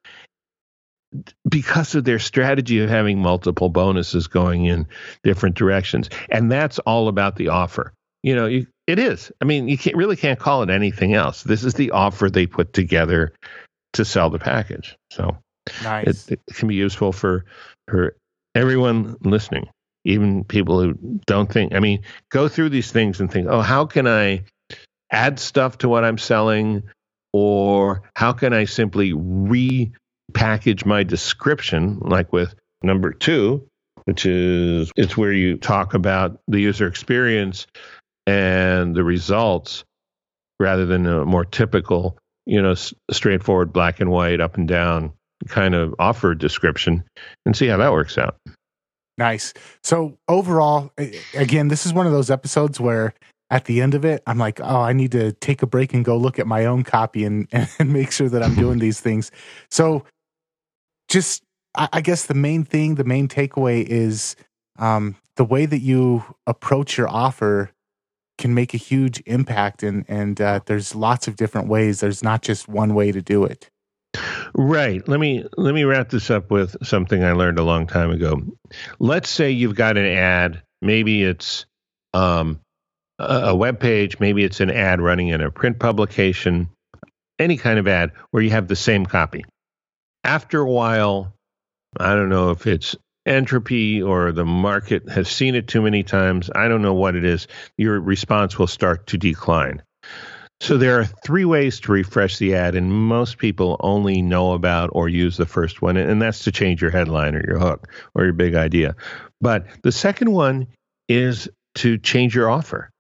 because 1.49 1.95
of 1.95 2.05
their 2.05 2.19
strategy 2.19 2.81
of 2.81 2.89
having 2.89 3.19
multiple 3.19 3.69
bonuses 3.69 4.27
going 4.27 4.67
in 4.67 4.87
different 5.23 5.57
directions. 5.57 6.09
And 6.31 6.51
that's 6.51 6.79
all 6.81 7.09
about 7.09 7.37
the 7.37 7.49
offer. 7.49 7.93
You 8.23 8.37
know, 8.37 8.47
you, 8.47 8.67
it 8.87 8.99
is. 8.99 9.31
I 9.41 9.45
mean, 9.45 9.69
you 9.69 9.79
can't, 9.79 9.97
really 9.97 10.17
can't 10.17 10.39
call 10.39 10.63
it 10.63 10.71
anything 10.71 11.15
else. 11.15 11.43
This 11.43 11.65
is 11.65 11.75
the 11.75 11.93
offer 11.93 12.29
they 12.29 12.47
put 12.47 12.73
together 12.73 13.33
to 13.95 14.05
sell 14.05 14.31
the 14.31 14.39
package. 14.39 14.97
So 15.11 15.37
nice. 15.85 16.29
it, 16.29 16.41
it 16.49 16.55
can 16.55 16.69
be 16.69 16.75
useful 16.75 17.13
for 17.13 17.45
for 17.89 18.17
everyone 18.55 19.17
listening, 19.23 19.69
even 20.05 20.45
people 20.45 20.81
who 20.81 20.95
don't 21.27 21.51
think. 21.51 21.75
I 21.75 21.81
mean, 21.81 22.03
go 22.31 22.49
through 22.49 22.71
these 22.71 22.91
things 22.91 23.21
and 23.21 23.31
think, 23.31 23.49
oh, 23.49 23.61
how 23.61 23.87
can 23.87 24.07
I 24.07 24.45
add 25.11 25.39
stuff 25.39 25.79
to 25.79 25.89
what 25.89 26.05
I'm 26.05 26.19
selling? 26.19 26.83
Or 27.33 28.03
how 28.15 28.33
can 28.33 28.53
I 28.53 28.67
simply 28.67 29.13
repackage 29.13 30.85
my 30.85 31.03
description, 31.03 31.99
like 32.01 32.33
with 32.33 32.55
number 32.83 33.13
two, 33.13 33.67
which 34.05 34.27
is 34.27 34.91
it's 34.97 35.17
where 35.17 35.33
you 35.33 35.57
talk 35.57 35.95
about 35.95 36.41
the 36.49 36.61
user 36.61 36.87
experience 36.87 37.67
and 38.27 38.95
the 38.95 39.05
results 39.05 39.85
rather 40.61 40.87
than 40.87 41.07
a 41.07 41.25
more 41.25 41.45
typical, 41.45 42.19
you 42.47 42.61
know, 42.61 42.73
s- 42.73 42.95
straightforward 43.11 43.73
black 43.73 44.01
and 44.01 44.11
white, 44.11 44.41
up 44.41 44.57
and 44.57 44.69
down 44.69 45.13
kind 45.49 45.75
of 45.75 45.95
offer 45.99 46.35
description 46.35 47.05
and 47.45 47.57
see 47.57 47.67
how 47.67 47.77
that 47.77 47.93
works 47.93 48.17
out. 48.17 48.37
Nice. 49.19 49.53
So 49.83 50.19
overall, 50.29 50.93
again, 51.35 51.69
this 51.69 51.85
is 51.85 51.93
one 51.93 52.07
of 52.07 52.13
those 52.13 52.31
episodes 52.31 52.81
where 52.81 53.15
at 53.51 53.67
the 53.67 53.83
end 53.83 53.95
of 53.95 54.05
it, 54.05 54.23
I'm 54.27 54.39
like, 54.39 54.61
oh, 54.61 54.81
I 54.81 54.95
need 54.95 55.13
to 55.13 55.33
take 55.33 55.63
a 55.63 55.67
break 55.67 55.93
and 55.93 56.05
go 56.05 56.17
look 56.17 56.39
at 56.39 56.47
my 56.47 56.65
own 56.65 56.85
copy 56.85 57.25
and, 57.25 57.47
and 57.79 57.93
make 57.93 58.13
sure 58.13 58.29
that 58.29 58.43
I'm 58.43 58.55
doing 58.55 58.79
these 58.81 59.01
things. 59.01 59.31
So 59.71 60.05
just, 61.09 61.43
I 61.75 62.01
guess 62.01 62.27
the 62.27 62.35
main 62.35 62.65
thing, 62.65 62.97
the 62.97 63.05
main 63.05 63.29
takeaway 63.29 63.85
is 63.85 64.37
um, 64.79 65.17
the 65.37 65.45
way 65.45 65.67
that 65.67 65.81
you 65.81 66.23
approach 66.47 66.97
your 66.97 67.09
offer 67.09 67.71
can 68.39 68.55
make 68.55 68.75
a 68.75 68.79
huge 68.79 69.23
impact 69.27 69.83
and 69.83 70.05
and 70.09 70.41
uh, 70.41 70.61
there's 70.67 70.95
lots 70.95 71.29
of 71.29 71.37
different 71.37 71.69
ways. 71.69 72.01
There's 72.01 72.23
not 72.23 72.43
just 72.43 72.69
one 72.69 72.95
way 72.95 73.13
to 73.13 73.23
do 73.23 73.45
it. 73.45 73.71
Right. 74.55 75.07
Let 75.09 75.21
me 75.21 75.45
let 75.57 75.75
me 75.75 75.85
wrap 75.85 76.11
this 76.11 76.31
up 76.31 76.51
with 76.51 76.77
something 76.85 77.25
i 77.25 77.33
learned 77.33 77.59
a 77.59 77.65
long 77.65 77.87
time 77.87 78.11
ago. 78.11 78.43
Let's 78.99 79.31
say 79.31 79.51
you've 79.51 79.77
got 79.77 79.97
an 79.97 80.07
ad. 80.07 80.63
Maybe 80.83 81.23
it's 81.23 81.67
um, 82.13 82.61
a, 83.19 83.49
a 83.49 83.57
web 83.57 83.81
page. 83.81 84.19
Maybe 84.19 84.45
it's 84.45 84.61
an 84.61 84.71
ad 84.71 85.01
running 85.01 85.29
in 85.29 85.41
a 85.41 85.51
print 85.51 85.79
publication. 85.79 86.69
Any 87.39 87.57
kind 87.57 87.79
of 87.79 87.89
ad 87.89 88.13
where 88.31 88.43
you 88.43 88.51
have 88.51 88.69
the 88.69 88.77
same 88.77 89.07
copy. 89.07 89.45
After 90.25 90.61
a 90.61 90.71
while 90.71 91.35
i 91.99 92.15
don't 92.15 92.29
know 92.29 92.51
if 92.51 92.67
it's 92.67 92.97
entropy 93.27 94.03
or 94.03 94.33
the 94.33 94.45
market 94.45 95.09
has 95.09 95.29
seen 95.29 95.55
it 95.55 95.69
too 95.69 95.83
many 95.83 96.03
times, 96.03 96.51
I 96.55 96.69
don't 96.69 96.83
know 96.83 96.95
what 96.95 97.15
it 97.15 97.25
is, 97.25 97.47
your 97.77 98.01
response 98.01 98.59
will 98.59 98.67
start 98.67 99.07
to 99.09 99.19
decline. 99.19 99.83
So 100.61 100.79
there 100.79 101.01
are 101.01 101.05
three 101.05 101.45
ways 101.45 101.81
to 101.81 101.93
refresh 101.93 102.39
the 102.39 102.55
ad, 102.55 102.77
and 102.77 102.93
most 102.93 103.39
people 103.39 103.77
only 103.81 104.23
know 104.23 104.53
about 104.53 104.91
or 104.93 105.09
use 105.09 105.37
the 105.37 105.45
first 105.45 105.83
one, 105.83 105.97
and 105.97 106.23
that's 106.23 106.45
to 106.45 106.53
change 106.53 106.81
your 106.81 106.93
headline 106.93 107.35
or 107.35 107.45
your 107.45 107.59
hook 107.59 107.89
or 108.15 108.23
your 108.25 108.33
big 108.33 108.55
idea. 108.55 108.95
But 109.41 109.67
the 109.83 109.91
second 109.91 110.31
one 110.31 110.69
is 111.09 111.49
to 111.77 111.99
change 111.99 112.37
your 112.37 112.49
offer, 112.49 112.91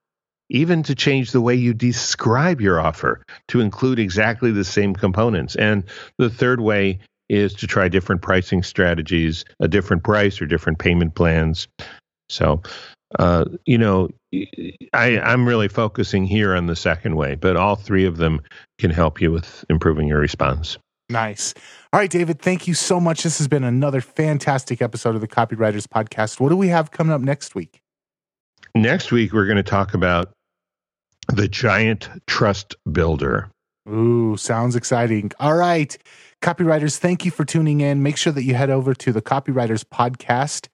even 0.50 0.82
to 0.82 0.96
change 0.96 1.30
the 1.30 1.40
way 1.40 1.54
you 1.54 1.72
describe 1.72 2.61
your 2.61 2.80
offer 2.80 3.22
to 3.48 3.61
include 3.61 4.00
exactly 4.00 4.50
the 4.50 4.64
same 4.64 4.92
components. 4.92 5.54
And 5.54 5.85
the 6.18 6.30
third 6.30 6.61
way 6.61 6.98
is 7.33 7.55
to 7.55 7.66
try 7.66 7.88
different 7.88 8.21
pricing 8.21 8.62
strategies, 8.62 9.45
a 9.59 9.66
different 9.66 10.05
price 10.05 10.40
or 10.40 10.47
different 10.47 10.79
payment 10.79 11.14
plans. 11.14 11.66
So, 12.29 12.62
uh, 13.18 13.47
you 13.64 13.79
know, 13.79 14.11
I, 14.92 15.18
I'm 15.18 15.49
really 15.49 15.68
focusing 15.68 16.27
here 16.27 16.55
on 16.55 16.66
the 16.66 16.77
second 16.77 17.16
way, 17.16 17.35
but 17.35 17.57
all 17.57 17.75
three 17.75 18.05
of 18.05 18.18
them 18.18 18.40
can 18.79 18.90
help 18.90 19.21
you 19.21 19.33
with 19.33 19.64
improving 19.71 20.09
your 20.09 20.21
response. 20.21 20.77
Nice. 21.09 21.55
All 21.92 22.01
right, 22.01 22.11
David, 22.11 22.40
thank 22.40 22.66
you 22.66 22.75
so 22.75 23.01
much. 23.01 23.23
This 23.23 23.38
has 23.38 23.49
been 23.49 23.64
another 23.64 24.01
fantastic 24.01 24.81
episode 24.81 25.14
of 25.14 25.21
the 25.21 25.29
Copywriters 25.29 25.87
Podcast. 25.87 26.38
What 26.38 26.51
do 26.51 26.57
we 26.57 26.68
have 26.68 26.90
coming 26.90 27.12
up 27.12 27.21
next 27.21 27.55
week? 27.55 27.81
Next 28.75 29.11
week, 29.11 29.33
we're 29.33 29.47
going 29.47 29.57
to 29.57 29.62
talk 29.62 29.95
about 29.95 30.33
the 31.29 31.49
giant 31.49 32.09
trust 32.27 32.75
builder. 32.90 33.51
Ooh, 33.88 34.37
sounds 34.37 34.77
exciting. 34.77 35.33
All 35.40 35.55
right. 35.55 35.97
Copywriters, 36.42 36.98
thank 36.98 37.24
you 37.24 37.31
for 37.31 37.44
tuning 37.44 37.81
in. 37.81 38.02
Make 38.02 38.16
sure 38.16 38.33
that 38.33 38.42
you 38.42 38.55
head 38.55 38.68
over 38.68 38.94
to 38.94 39.12
the 39.12 39.22
Copywriters 39.22 39.85
Podcast 39.85 40.68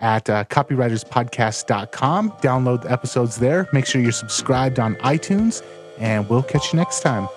at 0.00 0.30
uh, 0.30 0.44
copywriterspodcast.com. 0.44 2.30
Download 2.32 2.82
the 2.82 2.90
episodes 2.90 3.36
there. 3.36 3.68
Make 3.72 3.86
sure 3.86 4.00
you're 4.00 4.12
subscribed 4.12 4.80
on 4.80 4.96
iTunes, 4.96 5.62
and 5.98 6.28
we'll 6.28 6.42
catch 6.42 6.72
you 6.72 6.78
next 6.78 7.00
time. 7.00 7.28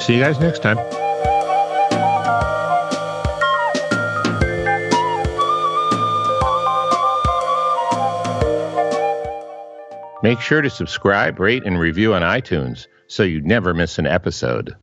See 0.00 0.14
you 0.14 0.20
guys 0.20 0.40
next 0.40 0.62
time. 0.62 0.76
Make 10.22 10.40
sure 10.40 10.60
to 10.60 10.70
subscribe, 10.70 11.38
rate, 11.38 11.62
and 11.64 11.78
review 11.78 12.14
on 12.14 12.22
iTunes 12.22 12.88
so 13.06 13.22
you 13.22 13.40
never 13.42 13.72
miss 13.74 13.98
an 14.00 14.08
episode. 14.08 14.74